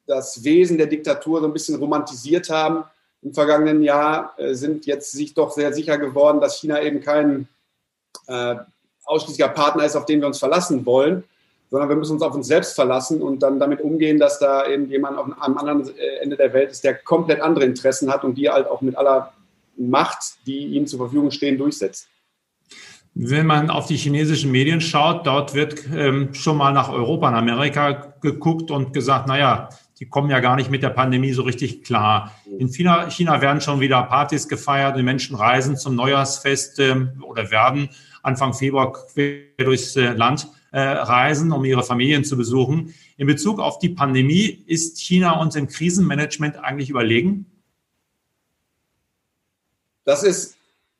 das 0.06 0.44
Wesen 0.44 0.78
der 0.78 0.88
Diktatur 0.88 1.42
so 1.42 1.48
ein 1.48 1.54
bisschen 1.54 1.76
romantisiert 1.76 2.50
haben 2.50 2.84
im 3.22 3.34
vergangenen 3.34 3.82
Jahr, 3.82 4.34
äh, 4.38 4.54
sind 4.54 4.86
jetzt 4.86 5.12
sich 5.12 5.34
doch 5.34 5.52
sehr 5.52 5.74
sicher 5.74 5.98
geworden, 5.98 6.40
dass 6.40 6.60
China 6.60 6.82
eben 6.82 7.02
kein 7.02 7.48
äh, 8.28 8.56
ausschließlicher 9.06 9.50
Partner 9.50 9.86
ist, 9.86 9.96
auf 9.96 10.06
den 10.06 10.22
wir 10.22 10.28
uns 10.28 10.40
verlassen 10.40 10.86
wollen, 10.86 11.24
sondern 11.76 11.90
wir 11.90 11.98
müssen 11.98 12.14
uns 12.14 12.22
auf 12.22 12.34
uns 12.34 12.48
selbst 12.48 12.74
verlassen 12.74 13.22
und 13.22 13.44
dann 13.44 13.60
damit 13.60 13.82
umgehen, 13.82 14.18
dass 14.18 14.40
da 14.40 14.66
eben 14.66 14.90
jemand 14.90 15.18
am 15.18 15.58
anderen 15.58 15.90
äh, 15.98 16.22
Ende 16.22 16.38
der 16.38 16.54
Welt 16.54 16.72
ist, 16.72 16.86
der 16.86 16.94
komplett 16.94 17.42
andere 17.42 17.66
Interessen 17.66 18.10
hat 18.10 18.24
und 18.24 18.38
die 18.38 18.50
halt 18.50 18.66
auch 18.68 18.80
mit 18.80 18.98
aller 18.98 19.34
Macht, 19.76 20.38
die 20.48 20.68
ihm 20.68 20.88
zur 20.88 21.00
Verfügung 21.00 21.32
stehen, 21.32 21.58
durchsetzt. 21.58 22.08
Wenn 23.14 23.46
man 23.46 23.70
auf 23.70 23.88
die 23.88 23.98
chinesischen 23.98 24.54
Medien 24.54 24.80
schaut, 24.80 25.28
dort 25.28 25.54
wird 25.54 25.84
ähm, 25.94 26.34
schon 26.34 26.56
mal 26.56 26.72
nach 26.72 26.88
Europa 26.88 27.28
und 27.28 27.36
Amerika 27.36 28.14
geguckt 28.22 28.72
und 28.72 28.94
gesagt, 28.94 29.28
naja, 29.28 29.68
die 30.00 30.08
kommen 30.08 30.30
ja 30.30 30.40
gar 30.40 30.56
nicht 30.56 30.72
mit 30.72 30.82
der 30.82 30.92
Pandemie 30.92 31.34
so 31.34 31.42
richtig 31.42 31.84
klar. 31.84 32.32
In 32.58 32.70
China, 32.70 33.10
China 33.10 33.42
werden 33.42 33.60
schon 33.60 33.82
wieder 33.82 34.02
Partys 34.04 34.48
gefeiert, 34.48 34.96
die 34.96 35.04
Menschen 35.04 35.36
reisen 35.36 35.76
zum 35.76 35.96
Neujahrsfest 35.96 36.80
äh, 36.80 36.96
oder 37.22 37.52
werden 37.52 37.90
Anfang 38.24 38.54
Februar 38.54 38.94
quer 38.94 39.42
durchs 39.58 39.98
äh, 39.98 40.14
Land 40.14 40.48
äh, 40.76 40.82
reisen, 40.82 41.54
um 41.54 41.64
ihre 41.64 41.84
Familien 41.84 42.26
zu 42.26 42.36
besuchen. 42.36 42.94
In 43.16 43.28
Bezug 43.28 43.62
auf 43.62 43.80
die 43.80 43.88
Pandemie 43.88 44.62
ist 44.68 45.00
China 45.00 45.40
uns 45.40 45.56
im 45.56 45.68
Krisenmanagement 45.70 46.58
eigentlich 46.58 46.90
überlegen? 46.90 47.46
Das 50.04 50.24
ist 50.24 50.58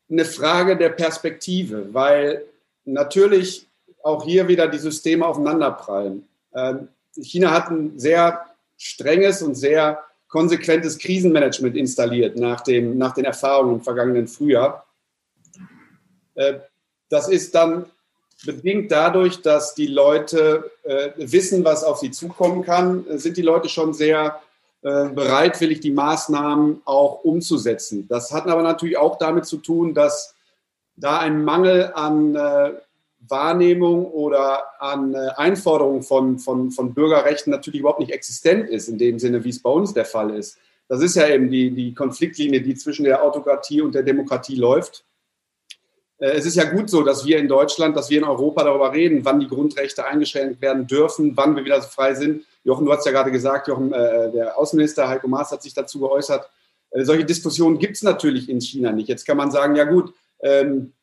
eine 0.10 0.24
Frage 0.24 0.78
der 0.78 0.92
Perspektive, 0.92 1.94
weil 1.94 2.46
natürlich 2.86 3.68
auch 4.02 4.24
hier 4.24 4.48
wieder 4.48 4.70
die 4.70 4.78
Systeme 4.78 5.26
aufeinanderprallen. 5.26 6.26
Ähm, 6.54 6.88
China 7.22 7.52
hat 7.52 7.70
ein 7.70 8.00
sehr 8.00 8.46
strenges 8.78 9.42
und 9.42 9.56
sehr 9.56 10.02
konsequentes 10.30 10.98
Krisenmanagement 10.98 11.76
installiert 11.76 12.38
nach, 12.38 12.62
dem, 12.62 12.98
nach 12.98 13.14
den 13.14 13.26
Erfahrungen 13.26 13.76
im 13.76 13.82
vergangenen 13.82 14.30
Frühjahr. 14.30 14.86
Äh, 16.36 16.60
das 17.10 17.28
ist 17.28 17.54
dann 17.54 17.88
bedingt 18.44 18.92
dadurch, 18.92 19.42
dass 19.42 19.76
die 19.76 19.88
Leute 19.88 20.72
äh, 20.84 21.10
wissen, 21.18 21.64
was 21.64 21.84
auf 21.84 22.00
sie 22.00 22.12
zukommen 22.12 22.64
kann, 22.64 23.06
sind 23.18 23.38
die 23.38 23.42
Leute 23.42 23.70
schon 23.70 23.94
sehr 23.94 24.42
äh, 24.82 25.10
bereitwillig, 25.10 25.80
die 25.80 25.92
Maßnahmen 25.92 26.82
auch 26.86 27.24
umzusetzen. 27.24 28.08
Das 28.08 28.32
hat 28.32 28.48
aber 28.48 28.62
natürlich 28.62 28.98
auch 28.98 29.18
damit 29.18 29.46
zu 29.46 29.58
tun, 29.58 29.94
dass 29.94 30.36
da 30.98 31.20
ein 31.20 31.44
Mangel 31.44 31.92
an 31.94 32.36
Wahrnehmung 33.30 34.06
oder 34.06 34.64
an 34.80 35.14
äh, 35.14 35.30
Einforderungen 35.36 36.04
von, 36.04 36.40
von, 36.40 36.72
von 36.72 36.94
Bürgerrechten 36.94 37.52
natürlich 37.52 37.80
überhaupt 37.80 38.00
nicht 38.00 38.12
existent 38.12 38.70
ist, 38.70 38.88
in 38.88 38.98
dem 38.98 39.20
Sinne, 39.20 39.44
wie 39.44 39.50
es 39.50 39.62
bei 39.62 39.70
uns 39.70 39.94
der 39.94 40.06
Fall 40.06 40.32
ist. 40.32 40.58
Das 40.88 41.02
ist 41.02 41.16
ja 41.16 41.28
eben 41.28 41.50
die, 41.50 41.72
die 41.72 41.94
Konfliktlinie, 41.94 42.62
die 42.62 42.76
zwischen 42.76 43.06
der 43.06 43.24
Autokratie 43.24 43.82
und 43.82 43.96
der 43.96 44.04
Demokratie 44.04 44.56
läuft. 44.56 45.04
Äh, 46.26 46.38
es 46.38 46.46
ist 46.46 46.56
ja 46.56 46.64
gut 46.64 46.90
so, 46.90 47.04
dass 47.04 47.26
wir 47.26 47.38
in 47.38 47.48
Deutschland, 47.48 47.96
dass 47.96 48.10
wir 48.10 48.18
in 48.18 48.24
Europa 48.24 48.64
darüber 48.64 48.92
reden, 48.92 49.24
wann 49.24 49.40
die 49.40 49.48
Grundrechte 49.48 50.06
eingeschränkt 50.06 50.62
werden 50.62 50.88
dürfen, 50.88 51.38
wann 51.38 51.56
wir 51.56 51.64
wieder 51.64 51.82
frei 51.82 52.16
sind. 52.16 52.44
Jochen, 52.64 52.86
du 52.86 52.92
hast 52.92 53.06
ja 53.06 53.12
gerade 53.12 53.32
gesagt, 53.32 53.68
Jochen, 53.68 53.94
äh, 53.94 54.32
der 54.32 54.58
Außenminister 54.58 55.08
Heiko 55.08 55.28
Maas 55.28 55.52
hat 55.52 55.62
sich 55.62 55.74
dazu 55.74 56.00
geäußert. 56.00 56.50
Äh, 56.92 57.04
solche 57.06 57.26
Diskussionen 57.26 57.78
gibt 57.78 57.96
es 57.96 58.04
natürlich 58.04 58.50
in 58.50 58.60
China 58.60 58.92
nicht. 58.92 59.08
Jetzt 59.08 59.26
kann 59.26 59.38
man 59.38 59.52
sagen, 59.52 59.76
ja 59.76 59.84
gut, 59.84 60.14
ähm, 60.42 60.94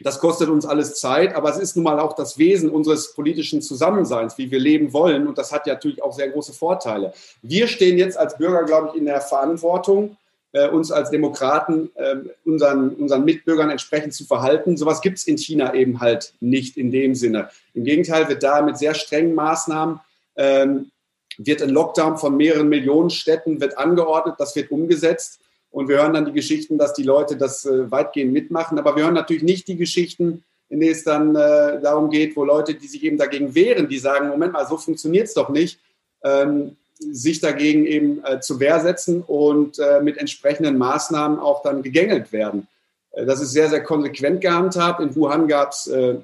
das 0.00 0.18
kostet 0.18 0.48
uns 0.48 0.64
alles 0.64 0.94
Zeit, 0.94 1.34
aber 1.34 1.50
es 1.50 1.58
ist 1.58 1.76
nun 1.76 1.84
mal 1.84 2.00
auch 2.00 2.14
das 2.14 2.38
Wesen 2.38 2.70
unseres 2.70 3.12
politischen 3.12 3.60
Zusammenseins, 3.60 4.38
wie 4.38 4.50
wir 4.50 4.58
leben 4.58 4.94
wollen. 4.94 5.26
Und 5.26 5.36
das 5.36 5.52
hat 5.52 5.66
ja 5.66 5.74
natürlich 5.74 6.02
auch 6.02 6.14
sehr 6.14 6.30
große 6.30 6.54
Vorteile. 6.54 7.12
Wir 7.42 7.66
stehen 7.66 7.98
jetzt 7.98 8.16
als 8.16 8.38
Bürger, 8.38 8.64
glaube 8.64 8.88
ich, 8.88 8.94
in 8.94 9.04
der 9.04 9.20
Verantwortung, 9.20 10.16
äh, 10.52 10.68
uns 10.68 10.92
als 10.92 11.10
Demokraten 11.10 11.90
äh, 11.94 12.16
unseren, 12.44 12.90
unseren 12.90 13.24
Mitbürgern 13.24 13.70
entsprechend 13.70 14.14
zu 14.14 14.24
verhalten. 14.24 14.76
Sowas 14.76 15.00
gibt 15.00 15.18
es 15.18 15.26
in 15.26 15.38
China 15.38 15.74
eben 15.74 16.00
halt 16.00 16.34
nicht 16.40 16.76
in 16.76 16.90
dem 16.90 17.14
Sinne. 17.14 17.48
Im 17.74 17.84
Gegenteil 17.84 18.28
wird 18.28 18.42
da 18.42 18.62
mit 18.62 18.78
sehr 18.78 18.94
strengen 18.94 19.34
Maßnahmen 19.34 20.00
ähm, 20.36 20.90
wird 21.38 21.62
ein 21.62 21.70
Lockdown 21.70 22.18
von 22.18 22.36
mehreren 22.36 22.68
Millionen 22.68 23.10
Städten 23.10 23.60
wird 23.60 23.78
angeordnet, 23.78 24.36
das 24.38 24.54
wird 24.54 24.70
umgesetzt. 24.70 25.40
Und 25.70 25.88
wir 25.88 25.96
hören 25.96 26.12
dann 26.12 26.26
die 26.26 26.32
Geschichten, 26.32 26.76
dass 26.76 26.92
die 26.92 27.02
Leute 27.02 27.36
das 27.36 27.64
äh, 27.64 27.90
weitgehend 27.90 28.32
mitmachen. 28.32 28.78
Aber 28.78 28.94
wir 28.94 29.04
hören 29.04 29.14
natürlich 29.14 29.42
nicht 29.42 29.68
die 29.68 29.76
Geschichten, 29.76 30.44
in 30.68 30.80
denen 30.80 30.92
es 30.92 31.04
dann 31.04 31.34
äh, 31.34 31.80
darum 31.80 32.10
geht, 32.10 32.36
wo 32.36 32.44
Leute, 32.44 32.74
die 32.74 32.86
sich 32.86 33.02
eben 33.04 33.16
dagegen 33.16 33.54
wehren, 33.54 33.88
die 33.88 33.98
sagen, 33.98 34.28
Moment 34.28 34.52
mal, 34.52 34.66
so 34.66 34.76
funktioniert 34.76 35.28
es 35.28 35.34
doch 35.34 35.48
nicht, 35.48 35.80
ähm, 36.24 36.76
sich 37.02 37.40
dagegen 37.40 37.86
eben 37.86 38.24
äh, 38.24 38.40
zu 38.40 38.60
Wehr 38.60 38.80
setzen 38.80 39.22
und 39.22 39.78
äh, 39.78 40.00
mit 40.00 40.18
entsprechenden 40.18 40.78
Maßnahmen 40.78 41.38
auch 41.38 41.62
dann 41.62 41.82
gegängelt 41.82 42.32
werden. 42.32 42.68
Äh, 43.12 43.26
das 43.26 43.40
ist 43.40 43.52
sehr, 43.52 43.68
sehr 43.68 43.82
konsequent 43.82 44.40
gehandhabt. 44.40 45.00
In 45.00 45.14
Wuhan 45.14 45.48
gab 45.48 45.72
es 45.72 45.86
äh, 45.86 46.16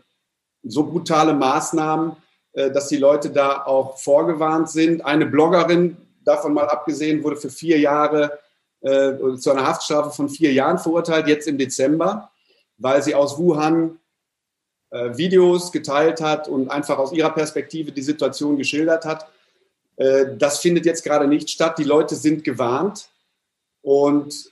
so 0.62 0.84
brutale 0.84 1.34
Maßnahmen, 1.34 2.16
dass 2.52 2.88
die 2.88 2.96
Leute 2.96 3.30
da 3.30 3.64
auch 3.64 3.98
vorgewarnt 3.98 4.68
sind. 4.68 5.04
Eine 5.04 5.26
Bloggerin, 5.26 5.96
davon 6.24 6.54
mal 6.54 6.66
abgesehen, 6.66 7.22
wurde 7.22 7.36
für 7.36 7.50
vier 7.50 7.78
Jahre 7.78 8.38
äh, 8.80 9.36
zu 9.38 9.50
einer 9.50 9.66
Haftstrafe 9.66 10.10
von 10.10 10.28
vier 10.28 10.52
Jahren 10.52 10.78
verurteilt, 10.78 11.26
jetzt 11.26 11.48
im 11.48 11.58
Dezember, 11.58 12.30
weil 12.76 13.02
sie 13.02 13.14
aus 13.14 13.38
Wuhan 13.38 13.98
äh, 14.90 15.16
Videos 15.16 15.72
geteilt 15.72 16.20
hat 16.20 16.46
und 16.46 16.70
einfach 16.70 16.98
aus 16.98 17.12
ihrer 17.12 17.30
Perspektive 17.30 17.90
die 17.90 18.02
Situation 18.02 18.56
geschildert 18.56 19.04
hat. 19.04 19.26
Äh, 19.98 20.36
das 20.38 20.60
findet 20.60 20.86
jetzt 20.86 21.04
gerade 21.04 21.26
nicht 21.26 21.50
statt. 21.50 21.78
Die 21.78 21.84
Leute 21.84 22.14
sind 22.14 22.44
gewarnt 22.44 23.08
und 23.82 24.50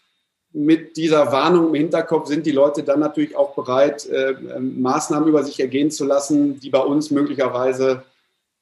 mit 0.52 0.96
dieser 0.96 1.32
Warnung 1.32 1.68
im 1.68 1.74
Hinterkopf 1.74 2.28
sind 2.28 2.46
die 2.46 2.52
Leute 2.52 2.82
dann 2.82 3.00
natürlich 3.00 3.36
auch 3.36 3.54
bereit, 3.54 4.06
äh, 4.06 4.30
ähm, 4.30 4.80
Maßnahmen 4.80 5.28
über 5.28 5.44
sich 5.44 5.60
ergehen 5.60 5.90
zu 5.90 6.04
lassen, 6.04 6.60
die 6.60 6.70
bei 6.70 6.80
uns 6.80 7.10
möglicherweise, 7.10 8.02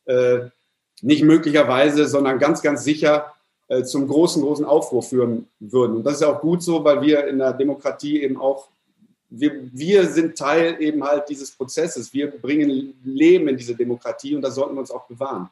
äh, 0.07 0.41
nicht 1.03 1.23
möglicherweise, 1.23 2.07
sondern 2.07 2.39
ganz, 2.39 2.63
ganz 2.63 2.85
sicher 2.85 3.31
zum 3.87 4.07
großen, 4.07 4.43
großen 4.43 4.67
Aufruhr 4.67 5.03
führen 5.03 5.49
würden. 5.59 5.97
Und 5.97 6.05
das 6.05 6.17
ist 6.17 6.23
auch 6.23 6.43
gut 6.43 6.63
so, 6.63 6.85
weil 6.85 7.01
wir 7.01 7.27
in 7.27 7.39
der 7.39 7.55
Demokratie 7.55 8.23
eben 8.23 8.39
auch, 8.39 8.69
wir, 9.31 9.53
wir 9.73 10.07
sind 10.07 10.37
Teil 10.37 10.77
eben 10.81 11.03
halt 11.03 11.31
dieses 11.31 11.51
Prozesses. 11.51 12.13
Wir 12.13 12.31
bringen 12.31 12.95
Leben 13.03 13.49
in 13.49 13.57
diese 13.57 13.75
Demokratie 13.75 14.37
und 14.37 14.43
das 14.43 14.55
sollten 14.55 14.75
wir 14.75 14.81
uns 14.81 14.91
auch 14.91 15.07
bewahren. 15.07 15.49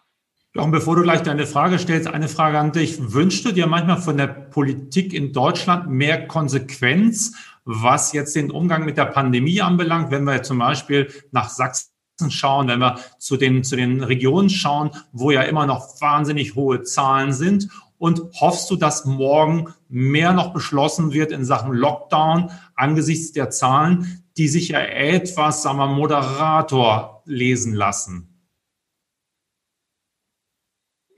Jochen, 0.54 0.70
bevor 0.70 0.96
du 0.96 1.02
gleich 1.02 1.22
deine 1.22 1.46
Frage 1.46 1.78
stellst, 1.78 2.08
eine 2.08 2.28
Frage 2.28 2.58
an 2.58 2.72
dich. 2.72 3.14
Wünschst 3.14 3.46
du 3.46 3.52
dir 3.52 3.66
manchmal 3.66 4.02
von 4.02 4.18
der 4.18 4.26
Politik 4.26 5.14
in 5.14 5.32
Deutschland 5.32 5.88
mehr 5.88 6.26
Konsequenz, 6.26 7.32
was 7.64 8.12
jetzt 8.12 8.36
den 8.36 8.50
Umgang 8.50 8.84
mit 8.84 8.98
der 8.98 9.06
Pandemie 9.06 9.62
anbelangt? 9.62 10.10
Wenn 10.10 10.24
wir 10.24 10.42
zum 10.42 10.58
Beispiel 10.58 11.10
nach 11.30 11.48
Sachsen 11.48 11.88
schauen, 12.28 12.68
wenn 12.68 12.80
wir 12.80 12.98
zu 13.18 13.38
den, 13.38 13.64
zu 13.64 13.76
den 13.76 14.02
Regionen 14.02 14.50
schauen, 14.50 14.90
wo 15.12 15.30
ja 15.30 15.40
immer 15.40 15.64
noch 15.64 15.98
wahnsinnig 16.02 16.54
hohe 16.54 16.82
Zahlen 16.82 17.32
sind 17.32 17.70
und 17.96 18.20
hoffst 18.38 18.70
du, 18.70 18.76
dass 18.76 19.06
morgen 19.06 19.72
mehr 19.88 20.34
noch 20.34 20.52
beschlossen 20.52 21.14
wird 21.14 21.32
in 21.32 21.46
Sachen 21.46 21.72
Lockdown 21.72 22.50
angesichts 22.74 23.32
der 23.32 23.48
Zahlen, 23.48 24.22
die 24.36 24.48
sich 24.48 24.68
ja 24.68 24.80
etwas, 24.80 25.62
sagen 25.62 25.78
wir, 25.78 25.86
Moderator 25.86 27.22
lesen 27.24 27.72
lassen? 27.72 28.31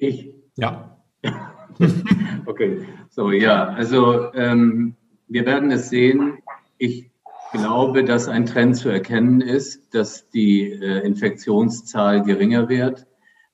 Ich? 0.09 0.35
Ja. 0.57 0.99
okay, 2.47 2.87
so 3.09 3.31
ja, 3.31 3.69
also 3.69 4.33
ähm, 4.35 4.97
wir 5.29 5.47
werden 5.47 5.71
es 5.71 5.89
sehen. 5.89 6.39
Ich 6.79 7.11
glaube, 7.53 8.05
dass 8.05 8.29
ein 8.29 8.47
Trend 8.47 8.77
zu 8.77 8.91
erkennen 8.91 9.41
ist, 9.41 9.95
dass 9.95 10.29
die 10.29 10.71
äh, 10.73 11.07
Infektionszahl 11.07 12.23
geringer 12.23 12.69
wird. 12.69 13.07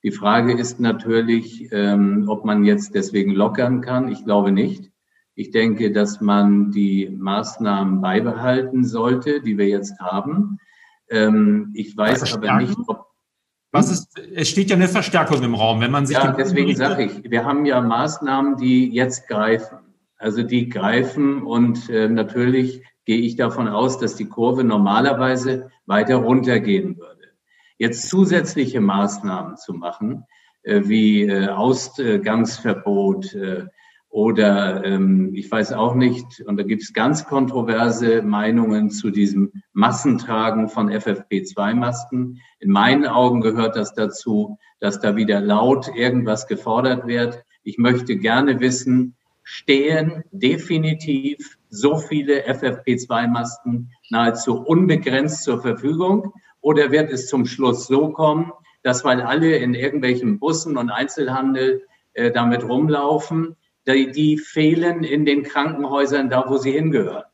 Die 0.03 0.11
Frage 0.11 0.59
ist 0.59 0.81
natürlich, 0.81 1.69
ähm, 1.73 2.25
ob 2.27 2.45
man 2.45 2.65
jetzt 2.65 2.95
deswegen 2.95 3.33
lockern 3.33 3.81
kann. 3.81 4.11
Ich 4.11 4.25
glaube 4.25 4.51
nicht. 4.51 4.91
Ich 5.35 5.53
denke, 5.53 5.93
dass 5.93 6.21
man 6.21 6.73
die 6.73 7.09
Maßnahmen 7.11 8.01
beibehalten 8.01 8.85
sollte, 8.85 9.41
die 9.41 9.57
wir 9.57 9.69
jetzt 9.69 10.01
haben. 10.01 10.59
Ähm, 11.11 11.71
ich 11.75 11.97
weiß 11.97 12.35
aber 12.35 12.57
nicht, 12.57 12.77
ob 12.89 13.10
Was 13.73 13.91
ist, 13.91 14.19
es 14.35 14.49
steht 14.49 14.71
ja 14.71 14.77
eine 14.77 14.89
Verstärkung 14.89 15.43
im 15.43 15.55
Raum, 15.55 15.81
wenn 15.81 15.93
man 15.93 16.07
sich. 16.07 16.17
Ja, 16.17 16.33
deswegen 16.33 16.75
sage 16.75 17.05
ich, 17.05 17.31
wir 17.31 17.45
haben 17.45 17.65
ja 17.67 17.81
Maßnahmen, 17.81 18.57
die 18.57 18.89
jetzt 18.89 19.29
greifen. 19.29 19.79
Also 20.17 20.43
die 20.43 20.69
greifen 20.69 21.43
und 21.43 21.89
äh, 21.89 22.09
natürlich 22.09 22.83
gehe 23.07 23.21
ich 23.21 23.37
davon 23.37 23.69
aus, 23.69 23.99
dass 23.99 24.17
die 24.17 24.29
Kurve 24.29 24.65
normalerweise 24.65 25.71
weiter 25.87 26.17
runtergehen 26.17 26.99
würde. 26.99 27.29
Jetzt 27.79 28.09
zusätzliche 28.09 28.81
Maßnahmen 28.81 29.57
zu 29.57 29.73
machen, 29.73 30.25
äh, 30.63 30.83
wie 30.85 31.23
äh, 31.23 31.49
Ausgangsverbot 31.49 33.35
äh, 33.35 33.65
oder 34.11 34.85
ähm, 34.85 35.31
ich 35.35 35.51
weiß 35.51 35.73
auch 35.73 35.95
nicht, 35.95 36.41
und 36.41 36.57
da 36.57 36.65
gibt 36.65 36.83
es 36.83 36.93
ganz 36.93 37.25
kontroverse 37.27 38.23
Meinungen 38.23 38.91
zu 38.91 39.11
diesem 39.11 39.53
Massentragen 39.73 40.69
von 40.69 40.91
FFP2-Masken. 40.91 42.41
In 42.59 42.71
meinen 42.73 43.07
Augen 43.07 43.41
gehört 43.41 43.77
das 43.77 43.95
dazu, 43.95 44.59
dass 44.81 44.99
da 44.99 45.15
wieder 45.15 45.41
laut 45.41 45.89
irgendwas 45.95 46.49
gefordert 46.49 47.07
wird. 47.07 47.45
Ich 47.63 47.79
möchte 47.79 48.17
gerne 48.17 48.59
wissen, 48.59 49.15
stehen 49.45 50.25
definitiv 50.33 51.57
so 51.69 51.97
viele 51.97 52.49
FFP2-Masken 52.49 53.93
nahezu 54.11 54.61
unbegrenzt 54.61 55.45
zur 55.45 55.63
Verfügung? 55.63 56.33
Oder 56.61 56.91
wird 56.91 57.13
es 57.13 57.29
zum 57.29 57.47
Schluss 57.47 57.87
so 57.87 58.11
kommen, 58.11 58.51
dass 58.83 59.05
weil 59.05 59.23
alle 59.23 59.57
in 59.57 59.75
irgendwelchen 59.75 60.41
Bussen 60.41 60.77
und 60.77 60.91
Einzelhandel 60.91 61.85
äh, 62.13 62.33
damit 62.33 62.69
rumlaufen, 62.69 63.55
die, 63.87 64.11
die 64.11 64.39
fehlen 64.39 65.05
in 65.05 65.25
den 65.25 65.43
Krankenhäusern 65.43 66.31
da, 66.31 66.45
wo 66.49 66.57
sie 66.57 66.73
hingehören. 66.73 67.25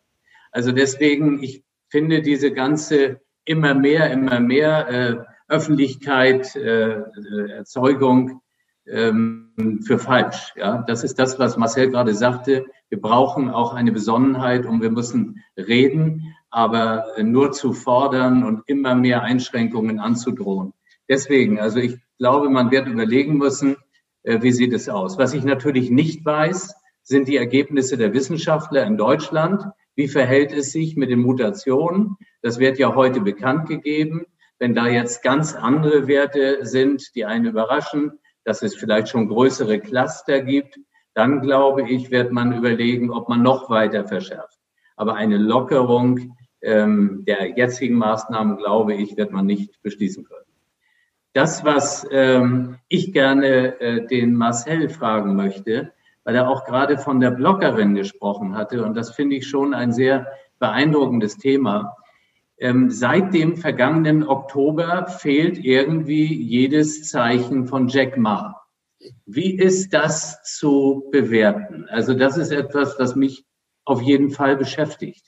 Also 0.53 0.73
deswegen, 0.73 1.43
ich 1.43 1.65
finde 1.89 2.23
diese 2.23 2.53
ganze 2.53 3.21
immer 3.45 3.75
mehr, 3.75 4.11
immer 4.11 4.41
mehr 4.41 4.89
äh, 4.89 5.17
Öffentlichkeit, 5.49 6.55
äh, 6.57 6.99
äh, 6.99 7.51
Erzeugung 7.51 8.41
ähm, 8.87 9.83
für 9.85 9.99
falsch. 9.99 10.53
Ja, 10.57 10.85
das 10.87 11.05
ist 11.05 11.19
das, 11.19 11.39
was 11.39 11.57
Marcel 11.57 11.91
gerade 11.91 12.15
sagte. 12.15 12.67
Wir 12.89 13.01
brauchen 13.01 13.51
auch 13.51 13.75
eine 13.75 13.93
Besonnenheit 13.93 14.67
und 14.67 14.83
wir 14.83 14.91
müssen 14.91 15.43
reden, 15.57 16.35
aber 16.51 17.07
nur 17.23 17.53
zu 17.53 17.73
fordern 17.73 18.45
und 18.45 18.63
immer 18.67 18.95
mehr 18.95 19.23
Einschränkungen 19.23 19.99
anzudrohen. 19.99 20.73
Deswegen, 21.09 21.61
also 21.61 21.79
ich 21.79 21.99
glaube, 22.19 22.49
man 22.49 22.71
wird 22.71 22.89
überlegen 22.89 23.37
müssen, 23.39 23.77
wie 24.27 24.53
sieht 24.53 24.73
es 24.73 24.89
aus? 24.89 25.19
Was 25.19 25.35
ich 25.35 25.45
natürlich 25.45 25.91
nicht 25.91 26.25
weiß, 26.25 26.75
sind 27.03 27.29
die 27.29 27.37
Ergebnisse 27.37 27.97
der 27.97 28.13
Wissenschaftler 28.13 28.85
in 28.85 28.97
Deutschland. 28.97 29.65
Wie 29.95 30.09
verhält 30.09 30.53
es 30.53 30.73
sich 30.73 30.97
mit 30.97 31.11
den 31.11 31.21
Mutationen? 31.21 32.17
Das 32.43 32.59
wird 32.59 32.79
ja 32.79 32.95
heute 32.95 33.21
bekannt 33.21 33.69
gegeben. 33.69 34.27
Wenn 34.59 34.75
da 34.75 34.89
jetzt 34.89 35.23
ganz 35.23 35.55
andere 35.55 36.09
Werte 36.09 36.67
sind, 36.67 37.15
die 37.15 37.25
einen 37.25 37.47
überraschen, 37.47 38.19
dass 38.45 38.63
es 38.63 38.75
vielleicht 38.75 39.09
schon 39.09 39.29
größere 39.29 39.79
Cluster 39.79 40.43
gibt, 40.43 40.79
dann 41.15 41.41
glaube 41.41 41.89
ich, 41.89 42.11
wird 42.11 42.33
man 42.33 42.53
überlegen, 42.53 43.11
ob 43.11 43.29
man 43.29 43.43
noch 43.43 43.71
weiter 43.71 44.07
verschärft. 44.07 44.59
Aber 44.97 45.15
eine 45.15 45.39
Lockerung 45.39 46.37
ähm, 46.63 47.25
der 47.27 47.57
jetzigen 47.57 47.97
Maßnahmen, 47.97 48.57
glaube 48.57 48.95
ich, 48.95 49.17
wird 49.17 49.31
man 49.31 49.47
nicht 49.47 49.81
beschließen 49.83 50.25
können. 50.25 50.46
Das, 51.37 51.67
was 51.67 52.07
ähm, 52.13 52.79
ich 52.89 53.13
gerne 53.13 53.79
äh, 53.79 54.07
den 54.07 54.35
Marcel 54.35 54.89
fragen 54.89 55.37
möchte, 55.37 55.93
weil 56.25 56.35
er 56.35 56.49
auch 56.49 56.65
gerade 56.65 56.97
von 56.97 57.21
der 57.21 57.31
Bloggerin 57.31 57.95
gesprochen 57.95 58.57
hatte, 58.57 58.83
und 58.83 58.95
das 58.95 59.11
finde 59.11 59.37
ich 59.37 59.47
schon 59.47 59.75
ein 59.75 59.93
sehr 59.93 60.29
beeindruckendes 60.61 61.37
Thema. 61.37 61.95
Ähm, 62.57 62.89
seit 62.89 63.35
dem 63.35 63.59
vergangenen 63.59 64.27
Oktober 64.27 65.09
fehlt 65.09 65.63
irgendwie 65.63 66.25
jedes 66.25 67.07
Zeichen 67.07 67.67
von 67.67 67.89
Jack 67.89 68.17
Ma. 68.17 68.63
Wie 69.27 69.59
ist 69.59 69.93
das 69.93 70.43
zu 70.43 71.05
bewerten? 71.13 71.85
Also 71.91 72.15
das 72.15 72.39
ist 72.39 72.51
etwas, 72.51 72.99
was 72.99 73.15
mich 73.15 73.45
auf 73.85 74.01
jeden 74.01 74.31
Fall 74.31 74.57
beschäftigt. 74.57 75.27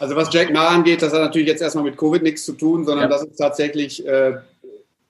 Also 0.00 0.16
was 0.16 0.34
Jack 0.34 0.52
Ma 0.52 0.66
angeht, 0.66 1.00
das 1.00 1.12
hat 1.12 1.20
natürlich 1.20 1.46
jetzt 1.46 1.62
erstmal 1.62 1.84
mit 1.84 1.96
Covid 1.96 2.24
nichts 2.24 2.44
zu 2.44 2.54
tun, 2.54 2.84
sondern 2.84 3.08
ja. 3.08 3.16
das 3.16 3.22
ist 3.22 3.36
tatsächlich 3.36 4.04
äh, 4.04 4.38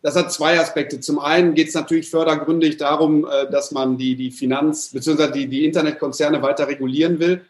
das 0.03 0.17
hat 0.17 0.33
zwei 0.33 0.59
Aspekte. 0.59 1.01
Zum 1.01 1.19
einen 1.19 1.55
geht 1.55 1.69
es 1.69 1.75
natürlich 1.75 2.09
fördergründig 2.09 2.79
darum, 2.79 3.27
äh, 3.27 3.51
dass 3.51 3.71
man 3.71 3.99
die, 3.99 4.17
die 4.17 4.31
Finanz- 4.31 4.91
bzw. 4.93 5.31
Die, 5.31 5.47
die 5.47 5.65
Internetkonzerne 5.65 6.43
weiter 6.43 6.69
regulieren 6.69 7.19
will 7.19 7.43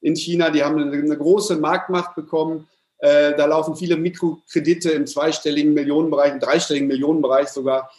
in 0.00 0.16
China. 0.16 0.50
Die 0.50 0.62
haben 0.62 0.80
eine, 0.80 1.16
große 1.16 1.56
Marktmacht 1.56 2.14
bekommen. 2.14 2.66
Äh, 2.98 3.36
da 3.36 3.46
laufen 3.46 3.76
viele 3.76 3.96
Mikrokredite 3.96 4.90
im 4.90 5.06
zweistelligen 5.06 5.74
Millionenbereich, 5.74 6.32
im 6.32 6.40
dreistelligen 6.40 6.88
Millionenbereich 6.88 7.48
sogar, 7.48 7.90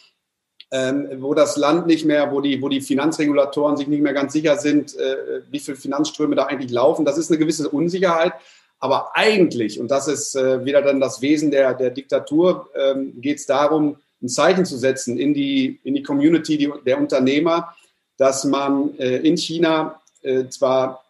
ähm, 0.72 1.08
wo 1.18 1.34
das 1.34 1.56
Land 1.56 1.86
nicht 1.86 2.04
mehr, 2.04 2.32
wo 2.32 2.40
die, 2.40 2.60
wo 2.60 2.68
die 2.68 2.80
Finanzregulatoren 2.80 3.76
sich 3.76 3.88
nicht 3.88 4.02
mehr 4.02 4.12
ganz 4.12 4.32
sicher 4.32 4.56
sind, 4.56 4.96
äh, 4.96 5.42
wie 5.50 5.58
viele 5.58 5.76
Finanzströme 5.76 6.34
da 6.34 6.46
eigentlich 6.46 6.70
laufen. 6.70 7.04
Das 7.04 7.16
ist 7.16 7.30
eine 7.30 7.38
gewisse 7.38 7.68
Unsicherheit. 7.68 8.32
Aber 8.80 9.14
eigentlich, 9.14 9.78
und 9.78 9.90
das 9.90 10.08
ist 10.08 10.34
äh, 10.34 10.64
wieder 10.64 10.80
dann 10.80 11.00
das 11.00 11.20
Wesen 11.20 11.50
der, 11.50 11.74
der 11.74 11.90
Diktatur, 11.90 12.70
ähm, 12.74 13.20
geht 13.20 13.38
es 13.38 13.46
darum, 13.46 13.96
ein 14.22 14.28
Zeichen 14.28 14.64
zu 14.64 14.76
setzen 14.76 15.18
in 15.18 15.34
die, 15.34 15.80
in 15.84 15.94
die 15.94 16.02
Community 16.02 16.56
die, 16.56 16.72
der 16.86 16.98
Unternehmer, 16.98 17.74
dass 18.16 18.44
man 18.44 18.98
äh, 18.98 19.16
in 19.18 19.36
China 19.36 20.00
äh, 20.22 20.48
zwar 20.48 21.04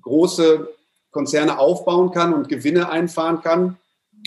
große 0.00 0.68
Konzerne 1.10 1.58
aufbauen 1.58 2.10
kann 2.10 2.34
und 2.34 2.48
Gewinne 2.48 2.90
einfahren 2.90 3.40
kann, 3.42 3.76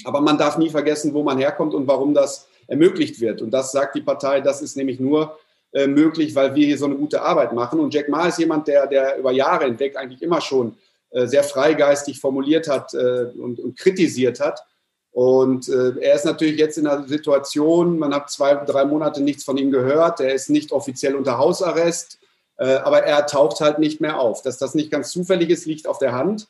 aber 0.04 0.22
man 0.22 0.38
darf 0.38 0.58
nie 0.58 0.70
vergessen, 0.70 1.14
wo 1.14 1.24
man 1.24 1.38
herkommt 1.38 1.74
und 1.74 1.88
warum 1.88 2.14
das 2.14 2.48
ermöglicht 2.68 3.20
wird. 3.22 3.42
Und 3.42 3.52
das 3.52 3.72
sagt 3.72 3.96
die 3.96 4.02
Partei, 4.02 4.42
das 4.42 4.62
ist 4.62 4.78
nämlich 4.78 5.00
nur 5.00 5.38
äh, 5.74 5.88
möglich, 5.88 6.34
weil 6.36 6.56
wir 6.56 6.66
hier 6.66 6.78
so 6.78 6.86
eine 6.86 6.96
gute 6.96 7.22
Arbeit 7.22 7.54
machen. 7.54 7.80
Und 7.80 7.94
Jack 7.94 8.10
Ma 8.10 8.28
ist 8.28 8.40
jemand, 8.40 8.68
der, 8.68 8.88
der 8.88 9.18
über 9.18 9.32
Jahre 9.32 9.66
hinweg 9.66 9.98
eigentlich 9.98 10.22
immer 10.22 10.42
schon 10.42 10.76
sehr 11.12 11.44
freigeistig 11.44 12.20
formuliert 12.20 12.68
hat 12.68 12.94
äh, 12.94 13.26
und, 13.38 13.60
und 13.60 13.78
kritisiert 13.78 14.40
hat. 14.40 14.66
Und 15.12 15.68
äh, 15.68 16.00
er 16.00 16.16
ist 16.16 16.26
natürlich 16.26 16.58
jetzt 16.58 16.78
in 16.78 16.88
einer 16.88 17.08
Situation, 17.08 18.00
man 18.00 18.14
hat 18.14 18.30
zwei, 18.30 18.56
drei 18.56 18.86
Monate 18.86 19.22
nichts 19.22 19.44
von 19.44 19.58
ihm 19.58 19.72
gehört, 19.72 20.22
er 20.22 20.34
ist 20.34 20.50
nicht 20.50 20.72
offiziell 20.72 21.16
unter 21.16 21.38
Hausarrest, 21.38 22.18
äh, 22.58 22.76
aber 22.76 23.04
er 23.04 23.26
taucht 23.26 23.60
halt 23.60 23.78
nicht 23.78 24.00
mehr 24.00 24.20
auf. 24.20 24.42
Dass 24.42 24.58
das 24.58 24.74
nicht 24.74 24.90
ganz 24.90 25.12
zufällig 25.12 25.50
ist, 25.50 25.66
liegt 25.66 25.86
auf 25.86 25.98
der 25.98 26.14
Hand. 26.14 26.48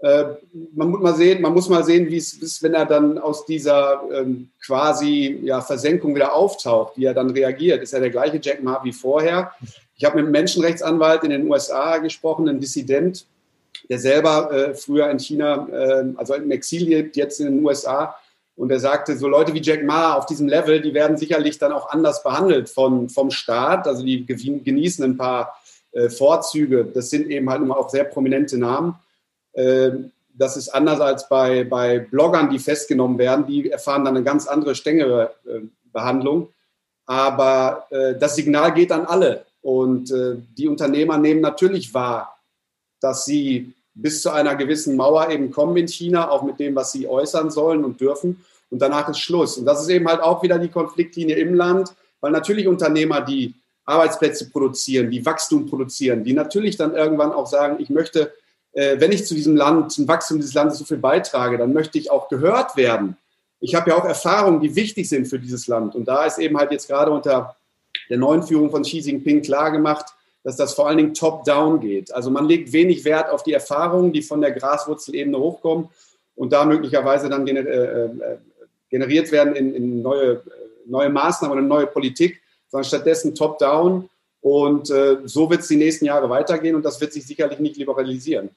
Äh, 0.00 0.24
man, 0.74 0.90
muss 0.90 1.00
mal 1.00 1.14
sehen, 1.14 1.40
man 1.40 1.54
muss 1.54 1.70
mal 1.70 1.82
sehen, 1.82 2.10
wie 2.10 2.18
es 2.18 2.34
ist, 2.34 2.62
wenn 2.62 2.74
er 2.74 2.84
dann 2.84 3.16
aus 3.16 3.46
dieser 3.46 4.02
ähm, 4.12 4.50
quasi 4.62 5.40
ja, 5.42 5.62
Versenkung 5.62 6.14
wieder 6.14 6.34
auftaucht, 6.34 6.98
wie 6.98 7.06
er 7.06 7.14
dann 7.14 7.30
reagiert. 7.30 7.82
Ist 7.82 7.94
er 7.94 8.00
der 8.00 8.10
gleiche 8.10 8.38
Jack 8.42 8.62
Ma 8.62 8.84
wie 8.84 8.92
vorher? 8.92 9.52
Ich 9.96 10.04
habe 10.04 10.16
mit 10.16 10.24
einem 10.24 10.32
Menschenrechtsanwalt 10.32 11.24
in 11.24 11.30
den 11.30 11.48
USA 11.48 11.96
gesprochen, 11.98 12.48
ein 12.48 12.60
Dissident, 12.60 13.26
der 13.88 13.98
selber 13.98 14.50
äh, 14.52 14.74
früher 14.74 15.10
in 15.10 15.18
China, 15.18 15.68
äh, 15.70 16.04
also 16.16 16.34
im 16.34 16.50
Exil 16.50 17.10
jetzt 17.14 17.40
in 17.40 17.46
den 17.46 17.64
USA. 17.64 18.16
Und 18.56 18.70
er 18.70 18.78
sagte, 18.78 19.16
so 19.16 19.26
Leute 19.26 19.52
wie 19.52 19.62
Jack 19.62 19.82
Ma 19.84 20.14
auf 20.14 20.26
diesem 20.26 20.48
Level, 20.48 20.80
die 20.80 20.94
werden 20.94 21.16
sicherlich 21.16 21.58
dann 21.58 21.72
auch 21.72 21.90
anders 21.90 22.22
behandelt 22.22 22.68
von, 22.68 23.08
vom 23.08 23.30
Staat. 23.30 23.88
Also 23.88 24.04
die 24.04 24.24
genießen 24.24 25.04
ein 25.04 25.16
paar 25.16 25.56
äh, 25.92 26.08
Vorzüge. 26.08 26.84
Das 26.84 27.10
sind 27.10 27.28
eben 27.30 27.50
halt 27.50 27.62
immer 27.62 27.76
auch 27.76 27.90
sehr 27.90 28.04
prominente 28.04 28.56
Namen. 28.56 28.94
Äh, 29.54 29.90
das 30.36 30.56
ist 30.56 30.68
anders 30.68 31.00
als 31.00 31.28
bei, 31.28 31.64
bei 31.64 32.00
Bloggern, 32.00 32.50
die 32.50 32.58
festgenommen 32.58 33.18
werden. 33.18 33.46
Die 33.46 33.70
erfahren 33.70 34.04
dann 34.04 34.16
eine 34.16 34.24
ganz 34.24 34.46
andere, 34.46 34.74
strengere 34.74 35.32
äh, 35.46 35.60
Behandlung. 35.92 36.48
Aber 37.06 37.86
äh, 37.90 38.14
das 38.14 38.36
Signal 38.36 38.72
geht 38.72 38.92
an 38.92 39.06
alle. 39.06 39.44
Und 39.62 40.10
äh, 40.10 40.36
die 40.56 40.68
Unternehmer 40.68 41.18
nehmen 41.18 41.40
natürlich 41.40 41.94
wahr, 41.94 42.33
dass 43.04 43.26
sie 43.26 43.74
bis 43.94 44.22
zu 44.22 44.30
einer 44.30 44.56
gewissen 44.56 44.96
Mauer 44.96 45.28
eben 45.30 45.50
kommen 45.50 45.76
in 45.76 45.86
China, 45.86 46.30
auch 46.30 46.42
mit 46.42 46.58
dem, 46.58 46.74
was 46.74 46.90
sie 46.90 47.06
äußern 47.06 47.50
sollen 47.50 47.84
und 47.84 48.00
dürfen. 48.00 48.44
Und 48.70 48.80
danach 48.80 49.08
ist 49.08 49.20
Schluss. 49.20 49.58
Und 49.58 49.66
das 49.66 49.82
ist 49.82 49.90
eben 49.90 50.08
halt 50.08 50.20
auch 50.20 50.42
wieder 50.42 50.58
die 50.58 50.70
Konfliktlinie 50.70 51.36
im 51.36 51.54
Land, 51.54 51.94
weil 52.20 52.32
natürlich 52.32 52.66
Unternehmer, 52.66 53.20
die 53.20 53.54
Arbeitsplätze 53.84 54.48
produzieren, 54.48 55.10
die 55.10 55.24
Wachstum 55.24 55.66
produzieren, 55.66 56.24
die 56.24 56.32
natürlich 56.32 56.76
dann 56.76 56.94
irgendwann 56.94 57.32
auch 57.32 57.46
sagen, 57.46 57.76
ich 57.78 57.90
möchte, 57.90 58.32
äh, 58.72 58.98
wenn 58.98 59.12
ich 59.12 59.26
zu 59.26 59.34
diesem 59.34 59.54
Land, 59.54 59.92
zum 59.92 60.08
Wachstum 60.08 60.38
dieses 60.38 60.54
Landes 60.54 60.78
so 60.78 60.86
viel 60.86 60.96
beitrage, 60.96 61.58
dann 61.58 61.74
möchte 61.74 61.98
ich 61.98 62.10
auch 62.10 62.28
gehört 62.28 62.76
werden. 62.76 63.18
Ich 63.60 63.74
habe 63.74 63.90
ja 63.90 63.96
auch 63.96 64.06
Erfahrungen, 64.06 64.60
die 64.60 64.74
wichtig 64.74 65.08
sind 65.08 65.26
für 65.26 65.38
dieses 65.38 65.66
Land. 65.66 65.94
Und 65.94 66.08
da 66.08 66.24
ist 66.24 66.38
eben 66.38 66.56
halt 66.56 66.72
jetzt 66.72 66.88
gerade 66.88 67.10
unter 67.10 67.54
der 68.08 68.16
neuen 68.16 68.42
Führung 68.42 68.70
von 68.70 68.82
Xi 68.82 68.98
Jinping 68.98 69.42
klar 69.42 69.70
gemacht, 69.70 70.06
dass 70.44 70.56
das 70.56 70.74
vor 70.74 70.86
allen 70.86 70.98
Dingen 70.98 71.14
top-down 71.14 71.80
geht. 71.80 72.14
Also 72.14 72.30
man 72.30 72.46
legt 72.46 72.72
wenig 72.72 73.04
Wert 73.04 73.30
auf 73.30 73.42
die 73.42 73.54
Erfahrungen, 73.54 74.12
die 74.12 74.22
von 74.22 74.42
der 74.42 74.52
Graswurzelebene 74.52 75.38
hochkommen 75.38 75.88
und 76.36 76.52
da 76.52 76.64
möglicherweise 76.66 77.28
dann 77.30 77.46
äh, 77.48 77.60
äh, 77.60 78.10
generiert 78.90 79.32
werden 79.32 79.56
in, 79.56 79.74
in 79.74 80.02
neue, 80.02 80.32
äh, 80.32 80.40
neue 80.86 81.08
Maßnahmen 81.08 81.58
oder 81.58 81.66
neue 81.66 81.86
Politik, 81.86 82.42
sondern 82.68 82.84
stattdessen 82.84 83.34
top-down. 83.34 84.08
Und 84.42 84.88
so 84.88 85.48
wird 85.48 85.62
es 85.62 85.68
die 85.68 85.76
nächsten 85.76 86.04
Jahre 86.04 86.28
weitergehen 86.28 86.74
und 86.74 86.84
das 86.84 87.00
wird 87.00 87.14
sich 87.14 87.26
sicherlich 87.26 87.60
nicht 87.60 87.78
liberalisieren. 87.78 88.50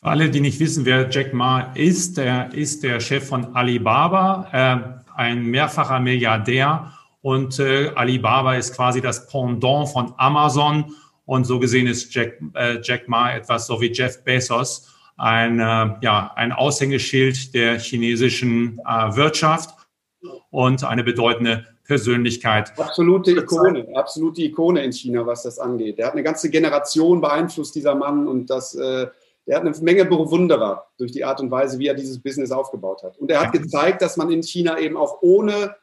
alle, 0.00 0.30
die 0.30 0.40
nicht 0.40 0.58
wissen, 0.58 0.84
wer 0.84 1.08
Jack 1.08 1.32
Ma 1.32 1.72
ist, 1.74 2.16
der 2.16 2.52
ist 2.52 2.82
der 2.82 2.98
Chef 2.98 3.28
von 3.28 3.54
Alibaba, 3.54 4.48
äh, 4.52 5.16
ein 5.16 5.46
mehrfacher 5.46 6.00
Milliardär. 6.00 6.92
Und 7.26 7.58
äh, 7.58 7.88
Alibaba 7.96 8.54
ist 8.54 8.76
quasi 8.76 9.00
das 9.00 9.26
Pendant 9.26 9.88
von 9.88 10.14
Amazon. 10.16 10.94
Und 11.24 11.44
so 11.44 11.58
gesehen 11.58 11.88
ist 11.88 12.14
Jack, 12.14 12.40
äh, 12.54 12.78
Jack 12.80 13.08
Ma 13.08 13.34
etwas 13.34 13.66
so 13.66 13.80
wie 13.80 13.90
Jeff 13.92 14.22
Bezos, 14.22 14.94
ein, 15.16 15.58
äh, 15.58 15.96
ja, 16.02 16.30
ein 16.36 16.52
Aushängeschild 16.52 17.52
der 17.52 17.80
chinesischen 17.80 18.78
äh, 18.86 19.16
Wirtschaft 19.16 19.70
und 20.50 20.84
eine 20.84 21.02
bedeutende 21.02 21.66
Persönlichkeit. 21.82 22.72
Absolute 22.78 23.32
Ikone, 23.32 23.88
absolute 23.96 24.42
Ikone 24.42 24.84
in 24.84 24.92
China, 24.92 25.26
was 25.26 25.42
das 25.42 25.58
angeht. 25.58 25.98
Der 25.98 26.06
hat 26.06 26.12
eine 26.12 26.22
ganze 26.22 26.48
Generation 26.48 27.20
beeinflusst, 27.20 27.74
dieser 27.74 27.96
Mann, 27.96 28.28
und 28.28 28.50
das 28.50 28.76
äh, 28.76 29.08
der 29.48 29.56
hat 29.56 29.62
eine 29.62 29.74
Menge 29.80 30.04
Bewunderer 30.04 30.86
durch 30.96 31.10
die 31.10 31.24
Art 31.24 31.40
und 31.40 31.50
Weise, 31.50 31.80
wie 31.80 31.88
er 31.88 31.94
dieses 31.94 32.20
Business 32.20 32.52
aufgebaut 32.52 33.02
hat. 33.02 33.18
Und 33.18 33.32
er 33.32 33.40
hat 33.40 33.52
gezeigt, 33.52 34.00
dass 34.00 34.16
man 34.16 34.30
in 34.30 34.44
China 34.44 34.78
eben 34.78 34.96
auch 34.96 35.18
ohne 35.22 35.74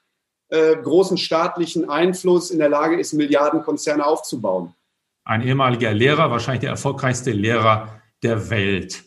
äh, 0.49 0.75
großen 0.75 1.17
staatlichen 1.17 1.89
Einfluss 1.89 2.51
in 2.51 2.59
der 2.59 2.69
Lage 2.69 2.99
ist, 2.99 3.13
Milliardenkonzerne 3.13 4.05
aufzubauen. 4.05 4.73
Ein 5.25 5.41
ehemaliger 5.41 5.93
Lehrer, 5.93 6.29
wahrscheinlich 6.31 6.61
der 6.61 6.71
erfolgreichste 6.71 7.31
Lehrer 7.31 8.01
der 8.21 8.49
Welt. 8.49 9.03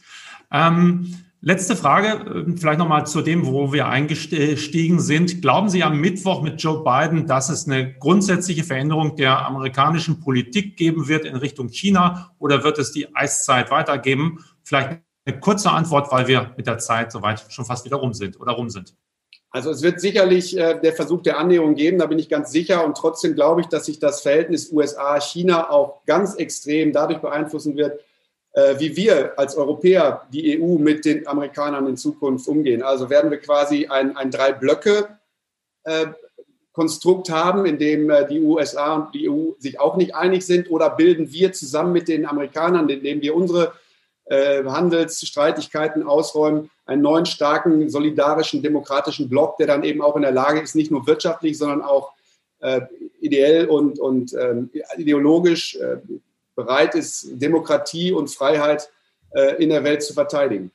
Ähm, 0.51 1.27
Letzte 1.46 1.77
Frage, 1.77 2.09
äh, 2.09 2.57
vielleicht 2.57 2.81
nochmal 2.81 3.07
zu 3.07 3.22
dem, 3.22 3.46
wo 3.46 3.72
wir 3.72 3.87
eingestiegen 3.87 4.99
sind. 4.99 5.42
Glauben 5.42 5.68
Sie 5.68 5.85
am 5.85 6.01
Mittwoch 6.01 6.42
mit 6.42 6.61
Joe 6.61 6.83
Biden, 6.83 7.29
dass 7.29 7.51
es 7.51 7.68
eine 7.68 7.94
grundsätzliche 7.94 8.64
Veränderung 8.64 9.14
der 9.14 9.46
amerikanischen 9.46 10.18
Politik 10.18 10.77
geben 10.77 11.07
wird 11.07 11.25
in 11.25 11.37
Richtung 11.37 11.68
China 11.68 12.35
oder 12.40 12.64
wird 12.64 12.79
es 12.79 12.90
die 12.90 13.14
Eiszeit 13.14 13.70
weitergeben? 13.70 14.44
Vielleicht 14.64 15.03
eine 15.25 15.38
kurze 15.38 15.70
Antwort, 15.70 16.11
weil 16.11 16.27
wir 16.27 16.53
mit 16.57 16.66
der 16.66 16.79
Zeit 16.79 17.12
soweit 17.12 17.46
schon 17.49 17.64
fast 17.64 17.85
wieder 17.85 17.99
rum 17.99 18.12
sind 18.12 18.40
oder 18.40 18.53
rum 18.53 18.68
sind. 18.68 18.96
Also 19.51 19.71
es 19.71 19.83
wird 19.83 20.01
sicherlich 20.01 20.57
äh, 20.57 20.79
der 20.81 20.93
Versuch 20.93 21.23
der 21.23 21.39
Annäherung 21.39 21.75
geben, 21.75 21.99
da 21.99 22.07
bin 22.07 22.19
ich 22.19 22.29
ganz 22.29 22.51
sicher. 22.51 22.85
Und 22.85 22.97
trotzdem 22.97 23.35
glaube 23.35 23.63
ich, 23.63 23.69
dass 23.69 23.87
sich 23.87 23.99
das 23.99 24.21
Verhältnis 24.21 24.71
USA-China 24.71 25.71
auch 25.71 26.05
ganz 26.05 26.35
extrem 26.35 26.93
dadurch 26.93 27.21
beeinflussen 27.21 27.77
wird, 27.77 28.01
äh, 28.57 28.79
wie 28.79 28.97
wir 28.97 29.39
als 29.39 29.57
Europäer 29.57 30.27
die 30.33 30.59
EU 30.59 30.79
mit 30.79 31.05
den 31.05 31.27
Amerikanern 31.27 31.87
in 31.87 31.99
Zukunft 31.99 32.49
umgehen. 32.49 32.83
Also 32.83 33.11
werden 33.11 33.31
wir 33.31 33.37
quasi 33.39 33.87
ein, 33.87 34.17
ein 34.17 34.31
Drei-Blöcke-Konstrukt 34.31 37.29
äh, 37.29 37.33
haben, 37.33 37.67
in 37.67 37.79
dem 37.79 38.09
äh, 38.09 38.27
die 38.27 38.41
USA 38.41 38.95
und 38.95 39.15
die 39.15 39.29
EU 39.29 39.51
sich 39.59 39.79
auch 39.79 39.97
nicht 39.97 40.15
einig 40.15 40.47
sind, 40.47 40.71
oder 40.71 40.89
bilden 40.89 41.31
wir 41.33 41.53
zusammen 41.53 41.93
mit 41.93 42.09
den 42.09 42.25
Amerikanern, 42.25 42.89
indem 42.89 43.21
wir 43.21 43.35
unsere 43.35 43.75
Handelsstreitigkeiten 44.29 46.03
ausräumen, 46.03 46.69
einen 46.87 47.03
neuen, 47.03 47.27
starken, 47.27 47.88
solidarischen, 47.88 48.62
demokratischen 48.62 49.29
Block, 49.29 49.57
der 49.59 49.66
dann 49.66 49.83
eben 49.83 50.01
auch 50.01 50.16
in 50.16 50.22
der 50.22 50.33
Lage 50.33 50.61
ist, 50.61 50.75
nicht 50.75 50.90
nur 50.90 51.07
wirtschaftlich, 51.07 51.59
sondern 51.59 51.83
auch 51.83 52.12
ideell 53.20 53.66
und, 53.66 53.99
und 53.99 54.33
ähm, 54.33 54.70
ideologisch 54.96 55.79
bereit 56.57 56.94
ist, 56.94 57.29
Demokratie 57.40 58.11
und 58.11 58.31
Freiheit 58.31 58.88
äh, 59.31 59.62
in 59.62 59.68
der 59.68 59.85
Welt 59.85 60.03
zu 60.03 60.14
verteidigen. 60.14 60.72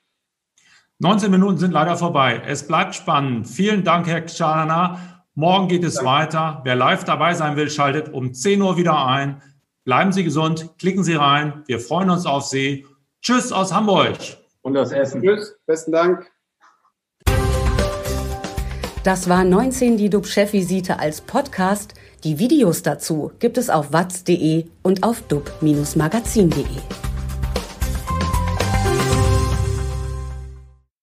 19 1.00 1.32
Minuten 1.32 1.58
sind 1.58 1.72
leider 1.72 1.98
vorbei. 1.98 2.42
Es 2.46 2.66
bleibt 2.68 2.96
spannend. 2.96 3.48
Vielen 3.48 3.84
Dank, 3.84 4.08
Herr 4.08 4.22
Kschalana. 4.22 5.24
Morgen 5.34 5.68
geht 5.68 5.84
es 5.84 5.96
Danke. 5.96 6.10
weiter. 6.10 6.62
Wer 6.64 6.76
live 6.76 7.04
dabei 7.04 7.34
sein 7.34 7.56
will, 7.56 7.70
schaltet 7.70 8.14
um 8.14 8.34
10 8.34 8.62
Uhr 8.62 8.78
wieder 8.78 9.06
ein. 9.06 9.42
Bleiben 9.84 10.12
Sie 10.12 10.24
gesund, 10.24 10.70
klicken 10.78 11.04
Sie 11.04 11.16
rein. 11.16 11.64
Wir 11.66 11.80
freuen 11.80 12.12
uns 12.12 12.28
auf 12.28 12.44
Sie. 12.44 12.86
Tschüss 13.22 13.52
aus 13.52 13.74
Hamburg. 13.74 14.18
Und 14.62 14.78
aus 14.78 14.92
Essen. 14.92 15.22
Tschüss, 15.22 15.58
besten 15.66 15.92
Dank. 15.92 16.32
Das 19.04 19.28
war 19.28 19.44
19 19.44 19.98
die 19.98 20.12
DUB-Chefvisite 20.12 21.00
als 21.00 21.22
Podcast. 21.22 21.96
Die 22.24 22.38
Videos 22.38 22.84
dazu 22.84 23.32
gibt 23.40 23.58
es 23.58 23.72
auf 23.72 23.92
watz.de 23.92 24.66
und 24.84 25.04
auf 25.04 25.24
dub-magazin.de. 25.24 27.11